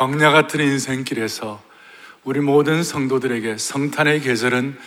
광야 0.00 0.30
같은 0.30 0.60
인생길에서 0.60 1.60
우리 2.24 2.40
모든 2.40 2.82
성도들에게 2.82 3.58
성탄의 3.58 4.22
계절은 4.22 4.78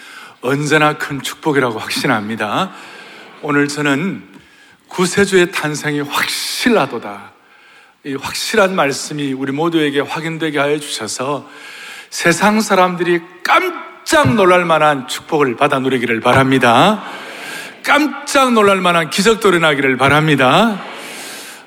언제나 0.42 0.98
큰 0.98 1.22
축복이라고 1.22 1.78
확신합니다. 1.78 2.72
오늘 3.44 3.68
저는 3.68 4.24
구세주의 4.88 5.52
탄생이 5.52 6.00
확실하도다. 6.00 7.32
이 8.06 8.16
확실한 8.16 8.76
말씀이 8.76 9.34
우리 9.34 9.52
모두에게 9.52 10.00
확인되게 10.00 10.58
하여 10.58 10.80
주셔서 10.80 11.48
세상 12.10 12.60
사람들이 12.60 13.22
깜짝 13.44 14.34
놀랄 14.34 14.66
만한 14.66 15.08
축복을 15.08 15.58
받아 15.58 15.78
누리기를 15.78 16.22
바랍니다. 16.22 17.04
깜짝 17.84 18.54
놀랄 18.54 18.82
만한 18.82 19.12
기적도 19.12 19.50
일어나기를 19.50 19.96
바랍니다. 19.98 20.93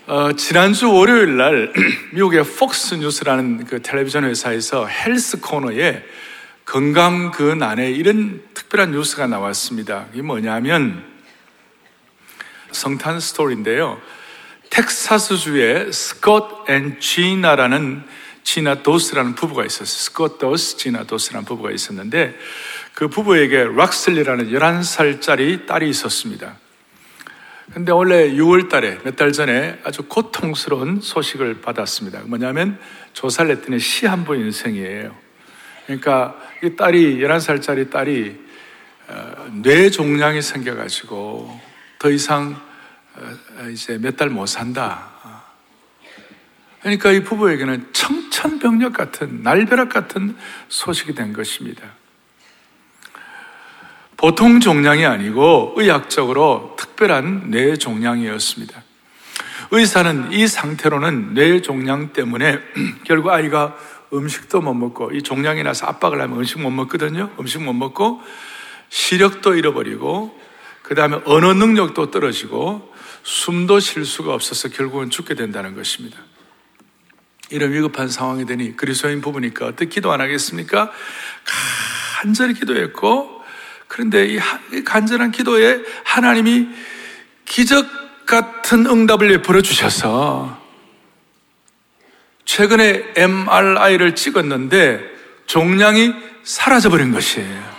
어, 0.09 0.33
지난주 0.35 0.93
월요일 0.93 1.37
날 1.37 1.73
미국의 2.15 2.45
폭스 2.45 2.95
뉴스라는 2.95 3.65
그 3.65 3.83
텔레비전 3.83 4.23
회사에서 4.23 4.87
헬스 4.87 5.41
코너에 5.41 6.05
건강 6.65 7.33
그 7.33 7.43
난에 7.43 7.91
이런 7.91 8.41
특별한 8.55 8.93
뉴스가 8.93 9.27
나왔습니다. 9.27 10.07
이게 10.13 10.23
뭐냐면 10.23 11.03
성탄 12.71 13.19
스토리인데요. 13.19 14.01
텍사스주의 14.71 15.93
스콧 15.93 16.71
and 16.71 17.01
지나라는 17.01 18.05
지나 18.45 18.85
도스라는 18.85 19.35
부부가 19.35 19.65
있었어요. 19.65 19.87
스콧 19.87 20.39
도스, 20.39 20.77
지나 20.77 21.03
도스라는 21.03 21.45
부부가 21.45 21.73
있었는데 21.73 22.39
그 22.95 23.09
부부에게 23.09 23.71
락슬리라는 23.75 24.53
11살짜리 24.53 25.67
딸이 25.67 25.89
있었습니다. 25.89 26.59
근데 27.73 27.93
원래 27.93 28.31
6월 28.31 28.69
달에 28.69 28.99
몇 29.05 29.17
달 29.17 29.33
전에 29.33 29.79
아주 29.85 30.03
고통스러운 30.05 31.01
소식을 31.01 31.61
받았습니다. 31.61 32.21
뭐냐면 32.27 32.79
조사를 33.13 33.51
했더니 33.51 33.79
시한부 33.81 34.37
인생이에요. 34.37 35.15
그러니까 35.87 36.37
이 36.63 36.77
딸이, 36.77 37.19
11살짜리 37.19 37.91
딸이 37.91 38.47
어, 39.09 39.51
뇌종양이 39.63 40.43
생겨가지고 40.43 41.61
더 41.99 42.11
이상 42.11 42.61
어, 43.15 43.69
이제 43.71 43.99
몇 43.99 44.17
달 44.17 44.31
못 44.31 44.47
산다. 44.47 45.13
그러니까 46.83 47.11
이 47.11 47.23
부부에게는 47.25 47.89
청천벽력 47.93 48.93
같은, 48.93 49.43
날벼락 49.43 49.89
같은 49.89 50.37
소식이 50.69 51.15
된 51.15 51.33
것입니다. 51.33 51.83
보통 54.17 54.61
종양이 54.61 55.05
아니고 55.05 55.75
의학적으로 55.77 56.75
특별한 56.79 57.51
뇌 57.51 57.77
종양이었습니다. 57.77 58.83
의사는 59.71 60.33
이 60.33 60.47
상태로는 60.47 61.35
뇌 61.35 61.61
종양 61.61 62.13
때문에 62.13 62.59
결국 63.05 63.31
아이가 63.31 63.77
음식도 64.13 64.61
못 64.61 64.75
먹고 64.75 65.11
이 65.13 65.23
종양이 65.23 65.63
나서 65.63 65.87
압박을 65.87 66.21
하면 66.21 66.39
음식 66.39 66.61
못 66.61 66.71
먹거든요. 66.71 67.31
음식 67.39 67.63
못 67.63 67.73
먹고 67.73 68.23
시력도 68.89 69.55
잃어버리고 69.55 70.39
그 70.83 70.95
다음에 70.95 71.19
언어 71.25 71.53
능력도 71.53 72.11
떨어지고 72.11 72.95
숨도 73.25 73.81
쉴 73.81 74.05
수가 74.05 74.33
없어서 74.33 74.69
결국은 74.69 75.11
죽게 75.11 75.35
된다는 75.35 75.75
것입니다. 75.75 76.19
이런 77.51 77.73
위급한 77.73 78.09
상황이 78.09 78.47
되니 78.47 78.77
그리스도인 78.77 79.21
부부니까 79.21 79.67
어떻게 79.67 79.87
기도 79.87 80.13
안 80.13 80.21
하겠습니까? 80.21 80.91
간절히 82.23 82.55
기도했고 82.55 83.36
그런데 83.89 84.27
이 84.27 84.39
간절한 84.85 85.31
기도에 85.31 85.81
하나님이 86.05 86.69
기적 87.45 87.87
같은 88.27 88.87
응답을 88.87 89.29
베풀어 89.29 89.63
주셔서 89.63 90.61
최근에 92.45 93.13
MRI를 93.17 94.15
찍었는데 94.15 95.01
종양이 95.47 96.15
사라져버린 96.43 97.13
것이에요. 97.13 97.77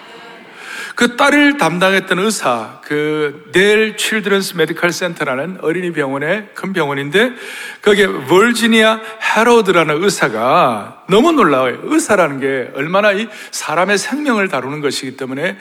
그 0.96 1.16
딸을 1.16 1.58
담당했던 1.58 2.18
의사, 2.18 2.82
그 2.84 3.48
Dell 3.54 3.98
Children's 3.98 4.56
Medical 4.56 4.92
Center라는 4.92 5.60
어린이 5.62 5.92
병원의 5.92 6.50
큰 6.54 6.74
병원인데 6.74 7.34
거기에 7.82 8.06
버지니아 8.06 9.02
헤로드라는 9.22 10.04
의사가 10.04 11.04
너무 11.10 11.32
놀라워요. 11.32 11.80
의사라는 11.84 12.40
게 12.40 12.72
얼마나 12.76 13.12
이 13.12 13.28
사람의 13.52 13.98
생명을 13.98 14.48
다루는 14.48 14.82
것이기 14.82 15.18
때문에 15.18 15.58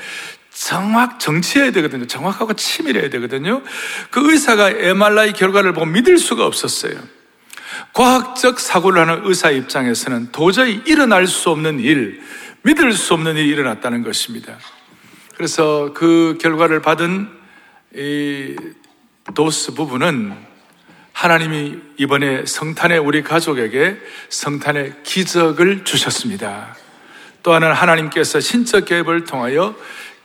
정확 0.56 1.20
정치해야 1.20 1.70
되거든요. 1.70 2.06
정확하고 2.06 2.54
치밀해야 2.54 3.10
되거든요. 3.10 3.62
그 4.10 4.32
의사가 4.32 4.70
MRI 4.70 5.34
결과를 5.34 5.74
보고 5.74 5.84
믿을 5.84 6.16
수가 6.16 6.46
없었어요. 6.46 6.94
과학적 7.92 8.58
사고를 8.58 9.02
하는 9.02 9.20
의사 9.24 9.50
입장에서는 9.50 10.32
도저히 10.32 10.80
일어날 10.86 11.26
수 11.26 11.50
없는 11.50 11.80
일, 11.80 12.22
믿을 12.62 12.92
수 12.94 13.12
없는 13.12 13.36
일이 13.36 13.48
일어났다는 13.50 14.02
것입니다. 14.02 14.58
그래서 15.36 15.92
그 15.92 16.38
결과를 16.40 16.80
받은 16.80 17.28
이 17.94 18.56
도스 19.34 19.74
부부는 19.74 20.34
하나님이 21.12 21.76
이번에 21.98 22.46
성탄에 22.46 22.96
우리 22.96 23.22
가족에게 23.22 23.98
성탄의 24.30 24.94
기적을 25.02 25.84
주셨습니다. 25.84 26.76
또 27.42 27.52
하나는 27.52 27.76
하나님께서 27.76 28.40
신적 28.40 28.86
계획을 28.86 29.24
통하여 29.24 29.76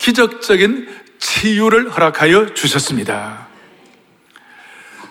기적적인 0.01 0.89
치유를 1.19 1.91
허락하여 1.91 2.55
주셨습니다. 2.55 3.47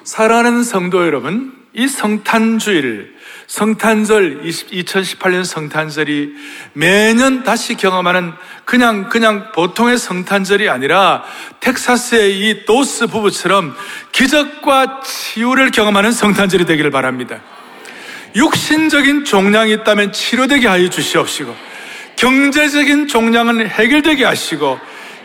사랑하는 0.03 0.65
성도 0.65 1.07
여러분, 1.07 1.53
이 1.73 1.87
성탄주일, 1.87 3.15
성탄절, 3.47 4.43
2018년 4.43 5.45
성탄절이 5.45 6.35
매년 6.73 7.45
다시 7.45 7.77
경험하는 7.77 8.33
그냥, 8.65 9.09
그냥 9.09 9.53
보통의 9.53 9.97
성탄절이 9.97 10.69
아니라 10.69 11.23
텍사스의 11.61 12.41
이 12.41 12.65
도스 12.65 13.07
부부처럼 13.07 13.77
기적과 14.11 15.03
치유를 15.05 15.71
경험하는 15.71 16.11
성탄절이 16.11 16.65
되기를 16.65 16.91
바랍니다. 16.91 17.41
육신적인 18.35 19.25
종량이 19.25 19.73
있다면 19.75 20.13
치료되게 20.13 20.67
하여 20.67 20.91
주시옵시고, 20.91 21.70
경제적인 22.21 23.09
종량은 23.09 23.67
해결되게 23.67 24.25
하시고, 24.27 24.79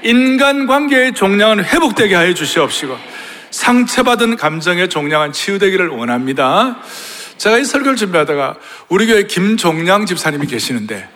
인간 0.04 0.66
관계의 0.66 1.14
종량은 1.14 1.66
회복되게 1.66 2.16
하여 2.16 2.34
주시옵시고, 2.34 2.98
상처받은 3.52 4.38
감정의 4.38 4.90
종량은 4.90 5.34
치유되기를 5.34 5.90
원합니다. 5.90 6.78
제가 7.38 7.58
이 7.58 7.66
설교를 7.66 7.98
준비하다가 7.98 8.56
우리 8.88 9.08
교회 9.08 9.24
김종량 9.24 10.06
집사님이 10.06 10.48
계시는데 10.48 11.08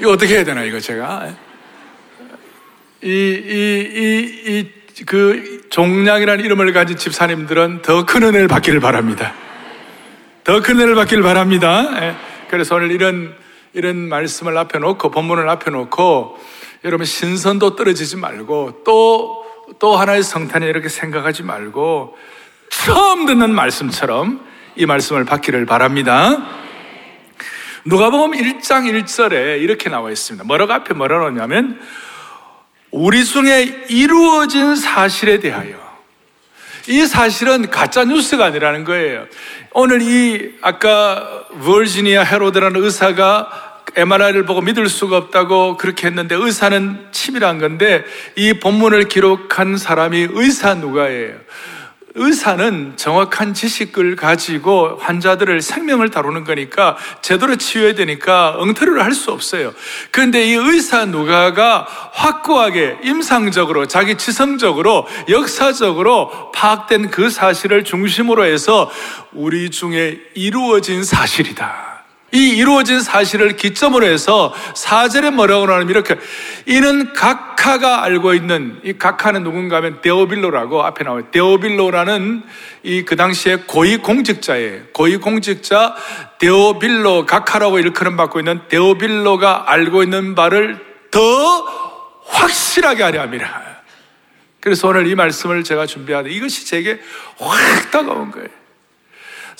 이거 0.00 0.10
어떻게 0.10 0.34
해야 0.34 0.44
되나 0.44 0.62
이거 0.64 0.80
제가 0.80 1.28
이 3.02 3.06
이 3.06 3.08
이 3.08 4.50
이 4.50 5.04
그 5.06 5.62
종량이라는 5.70 6.44
이름을 6.44 6.72
가진 6.72 6.96
집사님들은 6.96 7.82
더 7.82 8.04
큰 8.04 8.22
은혜를 8.22 8.46
받기를 8.46 8.78
바랍니다. 8.80 9.32
더 10.44 10.60
큰 10.60 10.76
은혜를 10.76 10.94
받기를 10.94 11.22
바랍니다. 11.22 11.88
예. 12.02 12.14
그래서 12.50 12.76
오늘 12.76 12.90
이런 12.92 13.34
이런 13.74 14.08
말씀을 14.08 14.56
앞에 14.58 14.78
놓고 14.78 15.10
본문을 15.10 15.48
앞에 15.48 15.70
놓고 15.70 16.38
여러분 16.84 17.06
신선도 17.06 17.76
떨어지지 17.76 18.16
말고 18.16 18.82
또또 18.84 19.96
하나의 19.96 20.22
성탄에 20.22 20.66
이렇게 20.66 20.88
생각하지 20.88 21.42
말고 21.42 22.16
처음 22.70 23.26
듣는 23.26 23.54
말씀처럼 23.54 24.44
이 24.76 24.86
말씀을 24.86 25.24
받기를 25.24 25.66
바랍니다. 25.66 26.44
누가복음 27.84 28.32
1장 28.32 28.90
1절에 29.04 29.60
이렇게 29.60 29.90
나와 29.90 30.10
있습니다. 30.10 30.44
뭐라고 30.44 30.72
앞에 30.72 30.94
뭐라 30.94 31.18
그러냐면 31.18 31.80
우리 32.90 33.24
중에 33.24 33.86
이루어진 33.88 34.76
사실에 34.76 35.40
대하여 35.40 35.81
이 36.88 37.06
사실은 37.06 37.70
가짜 37.70 38.04
뉴스가 38.04 38.46
아니라는 38.46 38.84
거예요. 38.84 39.26
오늘 39.72 40.02
이 40.02 40.54
아까 40.62 41.44
버지니아 41.64 42.22
헤로드라는 42.24 42.82
의사가 42.82 43.82
MRI를 43.94 44.44
보고 44.46 44.60
믿을 44.60 44.88
수가 44.88 45.16
없다고 45.18 45.76
그렇게 45.76 46.06
했는데 46.06 46.34
의사는 46.34 47.08
치밀한 47.12 47.58
건데 47.58 48.04
이 48.36 48.54
본문을 48.54 49.08
기록한 49.08 49.76
사람이 49.76 50.28
의사 50.30 50.74
누가예요. 50.74 51.34
의사는 52.14 52.94
정확한 52.96 53.54
지식을 53.54 54.16
가지고 54.16 54.98
환자들을 55.00 55.62
생명을 55.62 56.10
다루는 56.10 56.44
거니까 56.44 56.96
제대로 57.22 57.56
치유해야 57.56 57.94
되니까 57.94 58.54
엉터리를 58.58 59.02
할 59.02 59.12
수 59.12 59.30
없어요. 59.30 59.74
그런데 60.10 60.46
이 60.46 60.54
의사 60.54 61.04
누가가 61.04 61.86
확고하게 62.12 62.98
임상적으로 63.02 63.86
자기 63.86 64.16
지성적으로 64.16 65.06
역사적으로 65.28 66.50
파악된 66.52 67.10
그 67.10 67.28
사실을 67.28 67.84
중심으로 67.84 68.44
해서 68.44 68.90
우리 69.32 69.70
중에 69.70 70.18
이루어진 70.34 71.04
사실이다. 71.04 71.91
이 72.32 72.56
이루어진 72.56 73.00
사실을 73.00 73.56
기점으로 73.56 74.06
해서 74.06 74.54
사절에 74.74 75.30
뭐라고 75.30 75.66
하냐면 75.66 75.90
이렇게 75.90 76.16
이는 76.66 77.12
각하가 77.12 78.02
알고 78.04 78.34
있는 78.34 78.80
이 78.84 78.94
각하는 78.94 79.44
누군가 79.44 79.76
하면 79.76 80.00
데오빌로라고 80.00 80.82
앞에 80.82 81.04
나와요. 81.04 81.30
데오빌로라는 81.30 82.42
이 82.84 83.04
그 83.04 83.16
당시에 83.16 83.56
고위 83.66 83.98
공직자예요. 83.98 84.84
고위 84.94 85.18
공직자 85.18 85.94
데오빌로 86.38 87.26
각하라고 87.26 87.78
일컬음 87.78 88.16
받고 88.16 88.40
있는 88.40 88.62
데오빌로가 88.68 89.70
알고 89.70 90.02
있는 90.02 90.34
바를 90.34 90.78
더 91.10 91.20
확실하게 92.24 93.02
하려 93.02 93.20
합니다. 93.20 93.62
그래서 94.60 94.88
오늘 94.88 95.06
이 95.06 95.14
말씀을 95.14 95.64
제가 95.64 95.84
준비하는 95.86 96.30
이것이 96.30 96.64
제게 96.66 97.00
확 97.38 97.90
다가온 97.90 98.30
거예요. 98.30 98.61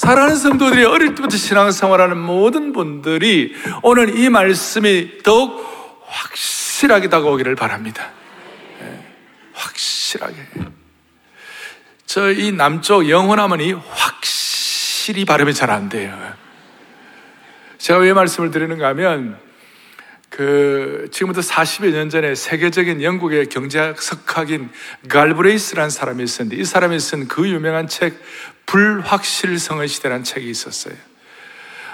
사랑하는 0.02 0.34
성도들이 0.34 0.84
어릴 0.84 1.14
때부터 1.14 1.36
신앙생활하는 1.36 2.18
모든 2.18 2.72
분들이 2.72 3.54
오늘 3.84 4.18
이 4.18 4.28
말씀이 4.30 5.18
더욱 5.22 5.64
확실하게 6.06 7.08
다가오기를 7.08 7.54
바랍니다. 7.54 8.10
네, 8.80 9.00
확실하게. 9.52 10.34
저 12.06 12.32
이 12.32 12.50
남쪽 12.50 13.08
영혼하면 13.08 13.60
이 13.60 13.72
확실히 13.74 15.24
발음이 15.24 15.54
잘 15.54 15.70
안 15.70 15.88
돼요. 15.88 16.18
제가 17.78 18.00
왜 18.00 18.12
말씀을 18.12 18.50
드리는가 18.50 18.88
하면 18.88 19.38
그 20.28 21.08
지금부터 21.12 21.42
40여 21.42 21.92
년 21.92 22.10
전에 22.10 22.34
세계적인 22.34 23.02
영국의 23.04 23.46
경제학 23.46 24.02
석학인 24.02 24.68
갈브레이스라는 25.08 25.90
사람이 25.90 26.24
있었는데 26.24 26.60
이 26.60 26.64
사람이 26.64 26.98
쓴 26.98 27.28
그 27.28 27.48
유명한 27.48 27.86
책 27.86 28.20
불확실성의 28.72 29.88
시대라는 29.88 30.24
책이 30.24 30.48
있었어요. 30.48 30.94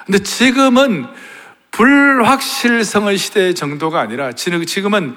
근데 0.07 0.21
지금은 0.21 1.09
불확실성의 1.73 3.19
시대 3.19 3.53
정도가 3.53 4.01
아니라 4.01 4.31
지금은 4.33 5.17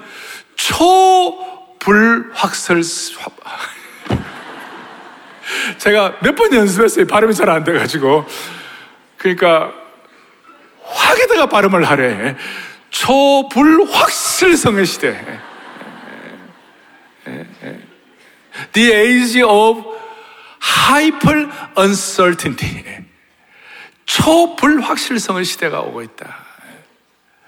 초불확설 0.56 2.82
제가 5.78 6.16
몇 6.20 6.34
번 6.34 6.52
연습했어요. 6.52 7.06
발음이 7.06 7.32
잘 7.34 7.48
안 7.48 7.62
돼가지고. 7.62 8.26
그러니까 9.16 9.72
확에다가 10.82 11.46
발음을 11.46 11.84
하래. 11.84 12.36
초불확실성의 12.90 14.86
시대. 14.86 15.40
The 18.72 18.92
age 18.92 19.40
of 19.42 20.01
hyper 20.62 21.48
uncertainty. 21.78 23.02
초불확실성의 24.04 25.44
시대가 25.44 25.80
오고 25.80 26.02
있다. 26.02 26.52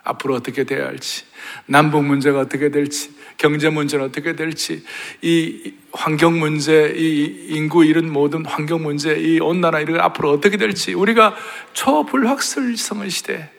앞으로 0.05 0.35
어떻게 0.35 0.65
돼야 0.65 0.87
할지, 0.87 1.25
남북 1.67 2.05
문제가 2.05 2.41
어떻게 2.41 2.71
될지, 2.71 3.11
경제 3.39 3.71
문제는 3.71 4.05
어떻게 4.05 4.37
될지, 4.37 4.85
이 5.23 5.73
환경 5.93 6.39
문제, 6.39 6.93
이 6.95 7.47
인구 7.49 7.85
이런 7.85 8.13
모든 8.13 8.45
환경 8.45 8.83
문제, 8.83 9.15
이 9.15 9.41
온난화 9.41 9.81
이런 9.81 10.01
앞으로 10.01 10.31
어떻게 10.31 10.59
될지, 10.59 10.93
우리가 10.93 11.35
초불확실성의 11.73 13.11
시대, 13.11 13.51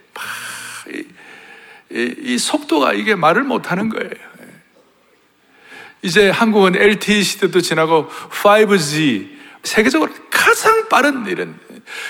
이, 0.93 1.03
이, 1.91 2.15
이 2.19 2.37
속도가 2.37 2.93
이게 2.93 3.15
말을 3.15 3.43
못하는 3.43 3.89
거예요. 3.89 4.35
이제 6.03 6.29
한국은 6.29 6.75
LTE 6.75 7.23
시대도 7.23 7.61
지나고 7.61 8.07
5G, 8.29 9.34
세계적으로 9.65 10.11
가장 10.29 10.87
빠른 10.89 11.25
일은. 11.25 11.59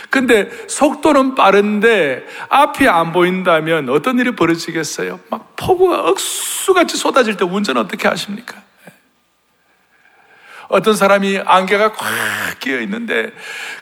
근데 0.09 0.49
속도는 0.67 1.35
빠른데 1.35 2.25
앞이 2.49 2.87
안 2.87 3.11
보인다면 3.11 3.89
어떤 3.89 4.19
일이 4.19 4.31
벌어지겠어요? 4.35 5.19
막 5.29 5.55
폭우가 5.55 6.01
억수같이 6.09 6.97
쏟아질 6.97 7.37
때 7.37 7.45
운전 7.45 7.77
어떻게 7.77 8.07
하십니까? 8.07 8.61
어떤 10.67 10.95
사람이 10.95 11.41
안개가 11.45 11.93
꽉 11.93 12.09
끼어 12.59 12.79
있는데 12.81 13.31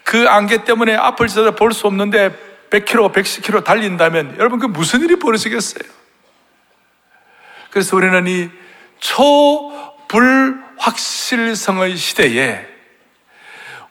그 0.04 0.28
안개 0.28 0.64
때문에 0.64 0.96
앞을 0.96 1.28
쳐다볼 1.28 1.74
수 1.74 1.88
없는데 1.88 2.38
100km, 2.70 3.14
110km 3.14 3.64
달린다면 3.64 4.36
여러분 4.40 4.60
그 4.60 4.66
무슨 4.66 5.02
일이 5.02 5.18
벌어지겠어요? 5.18 5.84
그래서 7.70 7.96
우리는 7.96 8.28
이 8.28 8.50
초불확실성의 10.10 11.98
시대에 11.98 12.73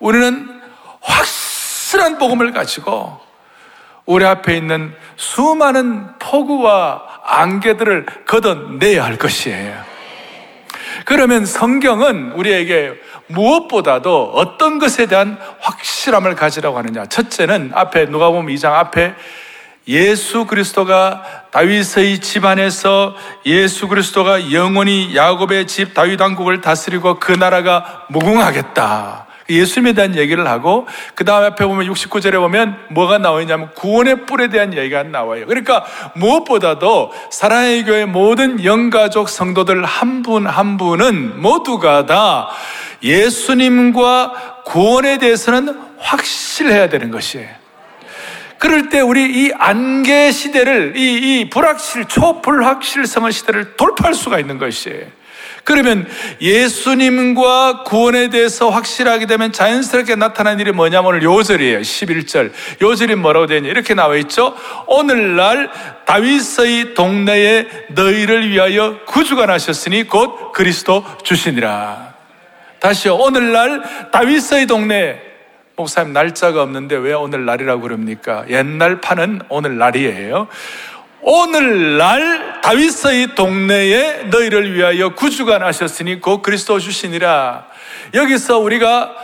우리는 0.02 0.60
확실한 1.00 2.18
복음을 2.18 2.52
가지고 2.52 3.20
우리 4.04 4.24
앞에 4.24 4.56
있는 4.56 4.92
수많은 5.16 6.18
폭우와 6.18 7.02
안개들을 7.24 8.06
걷어내야 8.26 9.04
할 9.04 9.16
것이에요. 9.16 9.80
그러면 11.04 11.46
성경은 11.46 12.32
우리에게 12.32 12.94
무엇보다도 13.28 14.32
어떤 14.34 14.80
것에 14.80 15.06
대한 15.06 15.38
확실함을 15.60 16.34
가지라고 16.34 16.78
하느냐. 16.78 17.06
첫째는 17.06 17.70
앞에 17.72 18.06
누가 18.06 18.30
보면 18.30 18.52
2장 18.56 18.72
앞에 18.72 19.14
예수 19.86 20.46
그리스도가 20.46 21.22
다윗의 21.52 22.18
집안에서 22.20 23.14
예수 23.46 23.86
그리스도가 23.86 24.52
영원히 24.52 25.14
야곱의 25.14 25.68
집 25.68 25.94
다윗 25.94 26.20
왕국을 26.20 26.60
다스리고 26.60 27.20
그 27.20 27.30
나라가 27.30 28.04
무궁하겠다. 28.08 29.31
예수님에 29.48 29.92
대한 29.92 30.16
얘기를 30.16 30.46
하고 30.48 30.86
그 31.14 31.24
다음 31.24 31.44
앞에 31.44 31.64
보면 31.66 31.86
69절에 31.92 32.34
보면 32.34 32.76
뭐가 32.90 33.18
나오냐면 33.18 33.70
구원의 33.74 34.26
뿔에 34.26 34.48
대한 34.48 34.74
얘기가 34.74 35.02
나와요. 35.02 35.46
그러니까 35.46 35.84
무엇보다도 36.14 37.12
사랑의 37.30 37.84
교회 37.84 38.04
모든 38.04 38.64
영가족 38.64 39.28
성도들 39.28 39.84
한 39.84 40.22
분한 40.22 40.52
한 40.52 40.76
분은 40.76 41.40
모두가 41.40 42.06
다 42.06 42.48
예수님과 43.02 44.62
구원에 44.64 45.18
대해서는 45.18 45.76
확실해야 45.98 46.88
되는 46.88 47.10
것이에요. 47.10 47.48
그럴 48.58 48.90
때 48.90 49.00
우리 49.00 49.24
이 49.24 49.52
안개 49.58 50.30
시대를 50.30 50.96
이, 50.96 51.40
이 51.40 51.50
불확실 51.50 52.04
초불확실성의 52.04 53.32
시대를 53.32 53.76
돌파할 53.76 54.14
수가 54.14 54.38
있는 54.38 54.58
것이에요. 54.58 55.06
그러면 55.64 56.06
예수님과 56.40 57.84
구원에 57.84 58.30
대해서 58.30 58.68
확실하게 58.70 59.26
되면 59.26 59.52
자연스럽게 59.52 60.16
나타난 60.16 60.58
일이 60.58 60.72
뭐냐면 60.72 61.10
오늘 61.10 61.22
요절이에요. 61.22 61.80
11절. 61.80 62.52
요절이 62.80 63.14
뭐라고 63.16 63.46
되냐. 63.46 63.68
이렇게 63.68 63.94
나와 63.94 64.16
있죠. 64.16 64.56
오늘날 64.86 65.70
다윗의 66.04 66.94
동네에 66.94 67.68
너희를 67.90 68.50
위하여 68.50 68.98
구주가 69.06 69.46
나셨으니 69.46 70.08
곧 70.08 70.52
그리스도 70.52 71.04
주시니라. 71.22 72.12
다시요. 72.80 73.14
오늘날 73.14 74.10
다윗의 74.10 74.66
동네 74.66 75.20
목사님 75.76 76.12
날짜가 76.12 76.62
없는데 76.62 76.96
왜 76.96 77.12
오늘 77.12 77.44
날이라고 77.44 77.80
그럽니까? 77.80 78.44
옛날 78.48 79.00
판은 79.00 79.42
오늘 79.48 79.78
날이에요. 79.78 80.48
오늘날 81.22 82.60
다윗의 82.62 83.34
동네에 83.36 84.24
너희를 84.24 84.74
위하여 84.74 85.14
구주가 85.14 85.58
나셨으니 85.58 86.20
곧 86.20 86.42
그리스도 86.42 86.78
주시니라. 86.78 87.66
여기서 88.12 88.58
우리가 88.58 89.14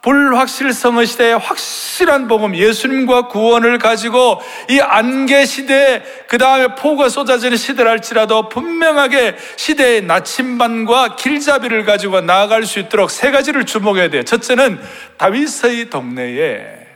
불확실성의 0.00 1.06
시대에 1.06 1.32
확실한 1.32 2.28
복음, 2.28 2.54
예수님과 2.54 3.26
구원을 3.26 3.78
가지고 3.78 4.40
이 4.70 4.78
안개 4.78 5.44
시대, 5.44 6.04
그 6.28 6.38
다음에 6.38 6.68
폭우가 6.76 7.08
쏟아지는 7.08 7.56
시대랄지라도 7.56 8.48
분명하게 8.48 9.36
시대의 9.56 10.02
나침반과 10.02 11.16
길잡이를 11.16 11.84
가지고 11.84 12.20
나아갈 12.20 12.64
수 12.64 12.78
있도록 12.78 13.10
세 13.10 13.32
가지를 13.32 13.66
주목해야 13.66 14.08
돼요. 14.08 14.22
첫째는 14.22 14.80
다윗의 15.16 15.90
동네에, 15.90 16.86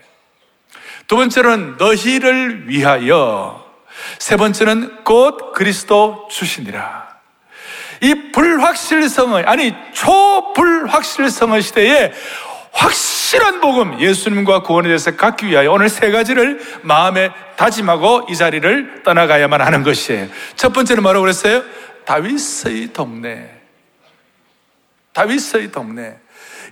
두 1.08 1.16
번째는 1.16 1.76
너희를 1.78 2.68
위하여, 2.68 3.61
세 4.18 4.36
번째는 4.36 5.04
곧 5.04 5.52
그리스도 5.52 6.28
주시니라. 6.30 7.12
이 8.00 8.32
불확실성의, 8.32 9.44
아니, 9.46 9.74
초불확실성의 9.92 11.62
시대에 11.62 12.12
확실한 12.72 13.60
복음, 13.60 14.00
예수님과 14.00 14.62
구원에 14.62 14.88
대해서 14.88 15.14
갖기 15.14 15.46
위하여 15.46 15.70
오늘 15.70 15.88
세 15.88 16.10
가지를 16.10 16.60
마음에 16.82 17.30
다짐하고 17.56 18.26
이 18.28 18.36
자리를 18.36 19.02
떠나가야만 19.04 19.60
하는 19.60 19.82
것이에요. 19.82 20.28
첫 20.56 20.72
번째는 20.72 21.02
뭐라고 21.02 21.22
그랬어요? 21.22 21.62
다윗의 22.04 22.92
동네. 22.92 23.60
다윗의 25.12 25.70
동네. 25.70 26.16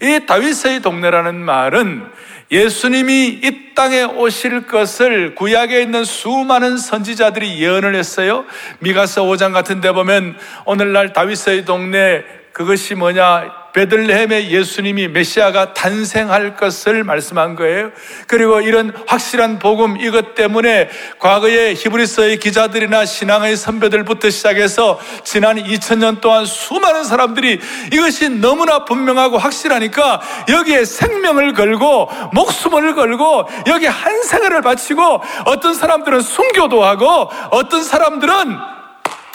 이 0.03 0.25
다윗의 0.27 0.81
동네라는 0.81 1.35
말은 1.37 2.11
예수님이 2.51 3.41
이 3.45 3.75
땅에 3.75 4.03
오실 4.03 4.67
것을 4.67 5.35
구약에 5.37 5.83
있는 5.83 6.05
수많은 6.05 6.79
선지자들이 6.79 7.63
예언을 7.63 7.95
했어요. 7.95 8.45
미가서 8.81 9.23
5장 9.25 9.53
같은 9.53 9.81
데 9.81 9.93
보면 9.93 10.37
오늘날 10.65 11.13
다윗의 11.13 11.65
동네 11.65 12.25
그것이 12.53 12.97
뭐냐 12.97 13.60
베들레헴의 13.73 14.51
예수님이 14.51 15.09
메시아가 15.09 15.75
탄생할 15.75 16.57
것을 16.57 17.05
말씀한 17.05 17.57
거예요. 17.57 17.91
그리고 18.27 18.61
이런 18.61 18.93
확실한 19.07 19.59
복음 19.59 20.01
이것 20.01 20.35
때문에 20.35 20.89
과거에 21.19 21.75
히브리서의 21.75 22.39
기자들이나 22.39 23.05
신앙의 23.05 23.57
선배들부터 23.57 24.31
시작해서 24.31 24.99
지난 25.25 25.57
2000년 25.57 26.21
동안 26.21 26.45
수많은 26.45 27.05
사람들이 27.05 27.61
이것이 27.93 28.29
너무나 28.29 28.85
분명하고 28.85 29.39
확실하니까 29.39 30.21
여기에 30.49 30.85
생명을 30.85 31.53
걸고 31.53 32.11
목숨을 32.33 32.95
걸고 32.95 33.49
여기 33.69 33.87
한 33.87 34.23
생애를 34.23 34.63
바치고 34.63 35.23
어떤 35.47 35.75
사람들은 35.75 36.21
순교도 36.21 36.85
하고 36.85 37.31
어떤 37.51 37.83
사람들은 37.83 38.57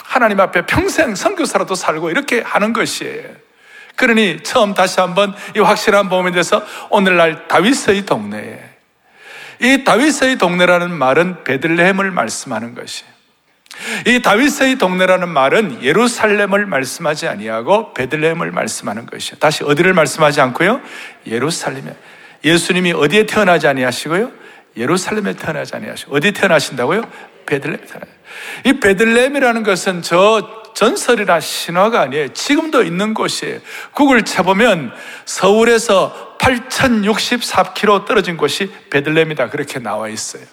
하나님 0.03 0.39
앞에 0.39 0.65
평생 0.65 1.15
선교사로도 1.15 1.75
살고 1.75 2.09
이렇게 2.09 2.41
하는 2.41 2.73
것이에요. 2.73 3.44
그러니 3.95 4.43
처음 4.43 4.73
다시 4.73 4.99
한번 4.99 5.33
이 5.55 5.59
확실한 5.59 6.09
복음에 6.09 6.31
대해서 6.31 6.65
오늘날 6.89 7.47
다윗의 7.47 8.05
동네에 8.05 8.75
이 9.61 9.83
다윗의 9.83 10.37
동네라는 10.37 10.91
말은 10.91 11.43
베들레헴을 11.43 12.11
말씀하는 12.11 12.75
것이에요. 12.75 13.15
이 14.07 14.21
다윗의 14.21 14.77
동네라는 14.77 15.29
말은 15.29 15.83
예루살렘을 15.83 16.65
말씀하지 16.65 17.27
아니하고 17.27 17.93
베들레헴을 17.93 18.51
말씀하는 18.51 19.05
것이에요. 19.05 19.37
다시 19.39 19.63
어디를 19.63 19.93
말씀하지 19.93 20.41
않고요? 20.41 20.81
예루살렘에. 21.27 21.93
예수님이 22.43 22.93
어디에 22.93 23.25
태어나지 23.25 23.67
아니하시고요? 23.67 24.31
예루살렘에 24.77 25.33
태어나지 25.33 25.75
아니하시고 25.75 26.15
어디 26.15 26.31
태어나신다고요? 26.31 27.03
베들레헴에 27.45 27.85
태어나. 27.85 28.05
이 28.65 28.79
베들레헴이라는 28.79 29.63
것은 29.63 30.01
저 30.01 30.64
전설이나 30.75 31.39
신화가 31.39 32.01
아니에요. 32.01 32.33
지금도 32.33 32.83
있는 32.83 33.13
곳이에요. 33.13 33.59
구글 33.93 34.23
쳐보면 34.23 34.93
서울에서 35.25 36.35
8,064km 36.37 38.05
떨어진 38.05 38.37
곳이 38.37 38.71
베들레헴이다. 38.91 39.49
그렇게 39.49 39.79
나와 39.79 40.09
있어요. 40.09 40.43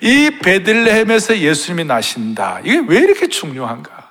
이 0.00 0.38
베들레헴에서 0.42 1.38
예수님이 1.38 1.84
나신다. 1.84 2.60
이게 2.64 2.82
왜 2.86 2.98
이렇게 2.98 3.28
중요한가? 3.28 4.10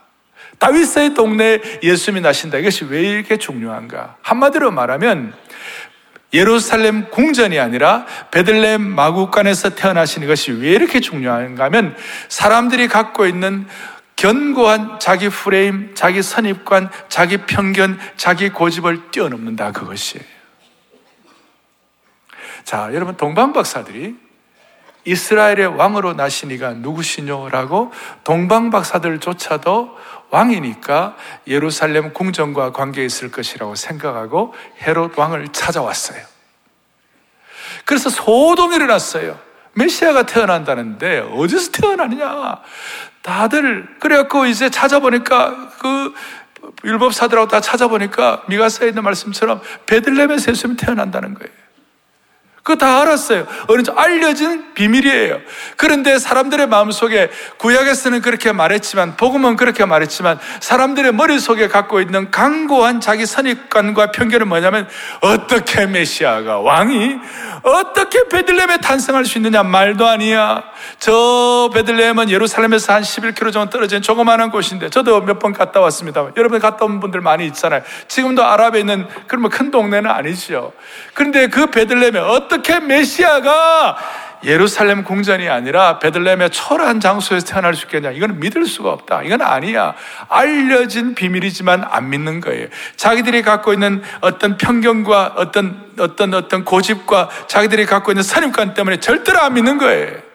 다윗의 0.57 1.13
동네에 1.13 1.59
예수님이 1.83 2.21
나신다. 2.21 2.57
이것이 2.59 2.85
왜 2.85 3.01
이렇게 3.01 3.37
중요한가? 3.37 4.15
한마디로 4.21 4.71
말하면 4.71 5.33
예루살렘 6.33 7.09
궁전이 7.09 7.59
아니라 7.59 8.05
베들레헴 8.31 8.79
마구간에서 8.81 9.75
태어나신 9.75 10.25
것이 10.25 10.51
왜 10.51 10.69
이렇게 10.69 11.01
중요한가 11.01 11.65
하면 11.65 11.97
사람들이 12.29 12.87
갖고 12.87 13.25
있는 13.25 13.67
견고한 14.21 14.99
자기 14.99 15.29
프레임, 15.29 15.95
자기 15.95 16.21
선입관, 16.21 16.91
자기 17.09 17.37
편견, 17.37 17.99
자기 18.17 18.49
고집을 18.49 19.09
뛰어넘는다 19.09 19.71
그것이에요. 19.71 20.23
자, 22.63 22.91
여러분 22.93 23.17
동방 23.17 23.51
박사들이 23.51 24.15
이스라엘의 25.05 25.75
왕으로 25.75 26.13
나시니가 26.13 26.73
누구시뇨라고 26.73 27.91
동방 28.23 28.69
박사들조차도 28.69 29.97
왕이니까 30.29 31.17
예루살렘 31.47 32.13
궁전과 32.13 32.73
관계 32.73 33.03
있을 33.03 33.31
것이라고 33.31 33.73
생각하고 33.73 34.53
헤롯 34.83 35.17
왕을 35.17 35.47
찾아왔어요. 35.47 36.23
그래서 37.85 38.11
소동이 38.11 38.75
일어났어요. 38.75 39.39
메시아가 39.73 40.27
태어난다는데 40.27 41.31
어디서 41.33 41.71
태어나느냐? 41.71 42.61
다들 43.21 43.87
그래갖고 43.99 44.45
이제 44.45 44.69
찾아보니까 44.69 45.71
그 45.79 46.13
율법사들하고 46.83 47.47
다 47.47 47.59
찾아보니까 47.59 48.43
미가사에 48.47 48.89
있는 48.89 49.03
말씀처럼 49.03 49.61
베들레헴에서 49.85 50.51
예수님이 50.51 50.77
태어난다는 50.77 51.33
거예요. 51.33 51.60
그거 52.63 52.77
다 52.77 53.01
알았어요. 53.01 53.47
어느 53.67 53.83
정 53.83 53.97
알려진 53.97 54.73
비밀이에요. 54.73 55.39
그런데 55.77 56.19
사람들의 56.19 56.67
마음속에 56.67 57.29
구약에서는 57.57 58.21
그렇게 58.21 58.51
말했지만 58.51 59.17
복음은 59.17 59.55
그렇게 59.55 59.83
말했지만 59.85 60.39
사람들의 60.59 61.13
머릿속에 61.13 61.67
갖고 61.67 62.01
있는 62.01 62.29
강고한 62.31 63.01
자기 63.01 63.25
선입관과 63.25 64.11
편견은 64.11 64.47
뭐냐면 64.47 64.87
어떻게 65.21 65.85
메시아가 65.87 66.59
왕이 66.59 67.15
어떻게 67.63 68.27
베들레헴에 68.27 68.77
탄생할 68.77 69.25
수 69.25 69.37
있느냐 69.39 69.63
말도 69.63 70.07
아니야. 70.07 70.63
저 70.99 71.69
베들레헴은 71.73 72.29
예루살렘에서 72.29 72.93
한 72.93 73.01
11km 73.01 73.53
정도 73.53 73.69
떨어진 73.71 74.01
조그마한 74.01 74.51
곳인데 74.51 74.89
저도 74.89 75.21
몇 75.21 75.41
번 75.41 75.53
갔다 75.53 75.79
왔습니다. 75.79 76.27
여러분 76.37 76.59
갔다 76.59 76.85
온 76.85 76.99
분들 76.99 77.19
많이 77.21 77.47
있잖아요. 77.47 77.81
지금도 78.07 78.45
아랍에 78.45 78.79
있는 78.79 79.07
그런 79.25 79.49
큰 79.49 79.71
동네는 79.71 80.07
아니죠. 80.07 80.71
그런데 81.15 81.47
그 81.47 81.65
베들레헴에 81.71 82.19
어떻게 82.19 82.50
메시아가 82.87 83.97
예루살렘 84.43 85.03
궁전이 85.03 85.49
아니라 85.49 85.99
베들레헴의 85.99 86.49
초라한 86.49 86.99
장소에서 86.99 87.45
태어날 87.45 87.75
수 87.75 87.85
있겠냐? 87.85 88.11
이건 88.11 88.39
믿을 88.39 88.65
수가 88.65 88.91
없다. 88.91 89.21
이건 89.23 89.41
아니야. 89.41 89.93
알려진 90.29 91.13
비밀이지만 91.13 91.85
안 91.87 92.09
믿는 92.09 92.41
거예요. 92.41 92.67
자기들이 92.95 93.43
갖고 93.43 93.73
있는 93.73 94.01
어떤 94.21 94.57
편견과 94.57 95.33
어떤 95.35 95.91
어떤 95.99 96.33
어떤 96.33 96.65
고집과 96.65 97.29
자기들이 97.47 97.85
갖고 97.85 98.11
있는 98.11 98.23
선입관 98.23 98.73
때문에 98.73 98.99
절대로 98.99 99.39
안 99.39 99.53
믿는 99.53 99.77
거예요. 99.77 100.30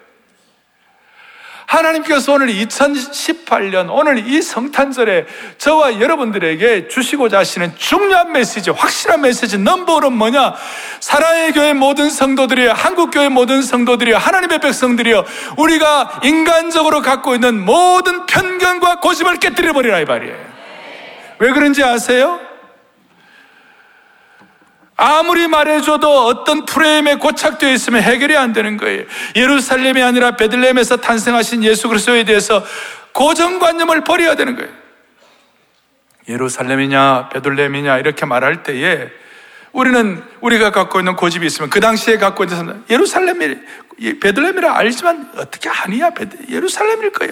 하나님께서 1.66 2.32
오늘 2.32 2.48
2018년 2.48 3.88
오늘 3.90 4.26
이 4.26 4.40
성탄절에 4.40 5.26
저와 5.58 6.00
여러분들에게 6.00 6.88
주시고자 6.88 7.38
하시는 7.38 7.74
중요한 7.76 8.32
메시지, 8.32 8.70
확실한 8.70 9.20
메시지 9.20 9.58
넘버원은 9.58 10.12
뭐냐? 10.12 10.54
사랑의 11.00 11.52
교회 11.52 11.72
모든 11.72 12.08
성도들이요, 12.08 12.72
한국교회 12.72 13.28
모든 13.28 13.62
성도들이요, 13.62 14.16
하나님의 14.16 14.60
백성들이요, 14.60 15.24
우리가 15.58 16.20
인간적으로 16.22 17.02
갖고 17.02 17.34
있는 17.34 17.64
모든 17.64 18.26
편견과 18.26 19.00
고집을 19.00 19.38
깨뜨려 19.38 19.72
버리라 19.72 20.00
이 20.00 20.04
말이에요. 20.04 20.36
왜 21.38 21.52
그런지 21.52 21.82
아세요? 21.82 22.40
아무리 24.96 25.46
말해줘도 25.46 26.26
어떤 26.26 26.64
프레임에 26.64 27.16
고착되어 27.16 27.70
있으면 27.72 28.02
해결이 28.02 28.36
안 28.36 28.52
되는 28.52 28.76
거예요. 28.78 29.04
예루살렘이 29.34 30.02
아니라 30.02 30.36
베들레헴에서 30.36 30.98
탄생하신 30.98 31.64
예수 31.64 31.88
그리스도에 31.88 32.24
대해서 32.24 32.64
고정관념을 33.12 34.04
버려야 34.04 34.36
되는 34.36 34.56
거예요. 34.56 34.70
예루살렘이냐 36.28 37.28
베들레헴이냐 37.28 37.98
이렇게 37.98 38.26
말할 38.26 38.62
때에 38.62 39.08
우리는 39.72 40.24
우리가 40.40 40.70
갖고 40.70 40.98
있는 40.98 41.14
고집이 41.14 41.44
있으면 41.46 41.68
그 41.68 41.80
당시에 41.80 42.16
갖고 42.16 42.44
있는 42.44 42.56
사람 42.56 42.84
예루살렘이 42.88 43.56
베들레헴이라 44.20 44.76
알지만 44.78 45.30
어떻게 45.36 45.68
아니야 45.68 46.10
예루살렘일 46.48 47.12
거야. 47.12 47.30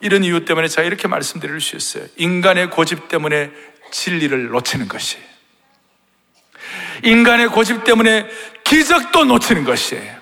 이런 0.00 0.24
이유 0.24 0.44
때문에 0.44 0.68
제가 0.68 0.86
이렇게 0.86 1.08
말씀드릴 1.08 1.58
수 1.62 1.74
있어요. 1.74 2.04
인간의 2.16 2.68
고집 2.70 3.08
때문에 3.08 3.50
진리를 3.90 4.48
놓치는 4.48 4.88
것이에요. 4.88 5.35
인간의 7.02 7.48
고집 7.48 7.84
때문에 7.84 8.26
기적도 8.64 9.24
놓치는 9.24 9.64
것이에요. 9.64 10.16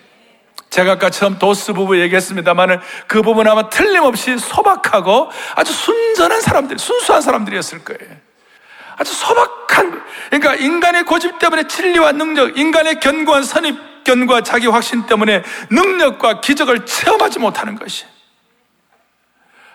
제가 0.71 0.93
아까 0.93 1.09
처음 1.09 1.39
도스 1.39 1.73
부부 1.73 2.01
얘기했습니다만은 2.01 2.81
그 3.07 3.23
부부는 3.23 3.51
아마 3.51 3.69
틀림없이 3.69 4.37
소박하고 4.39 5.31
아주 5.55 5.73
순전한 5.73 6.41
사람들, 6.41 6.79
순수한 6.79 7.23
사람들이었을 7.23 7.85
거예요. 7.85 8.17
아주 8.97 9.13
소박한, 9.13 10.03
그러니까 10.31 10.55
인간의 10.57 11.05
고집 11.05 11.39
때문에 11.39 11.69
진리와 11.69 12.13
능력, 12.13 12.59
인간의 12.59 13.01
견고한 13.01 13.45
선입견과 13.45 14.43
자기 14.43 14.67
확신 14.67 15.07
때문에 15.07 15.43
능력과 15.71 16.41
기적을 16.41 16.87
체험하지 16.87 17.39
못하는 17.39 17.77
것이. 17.77 18.05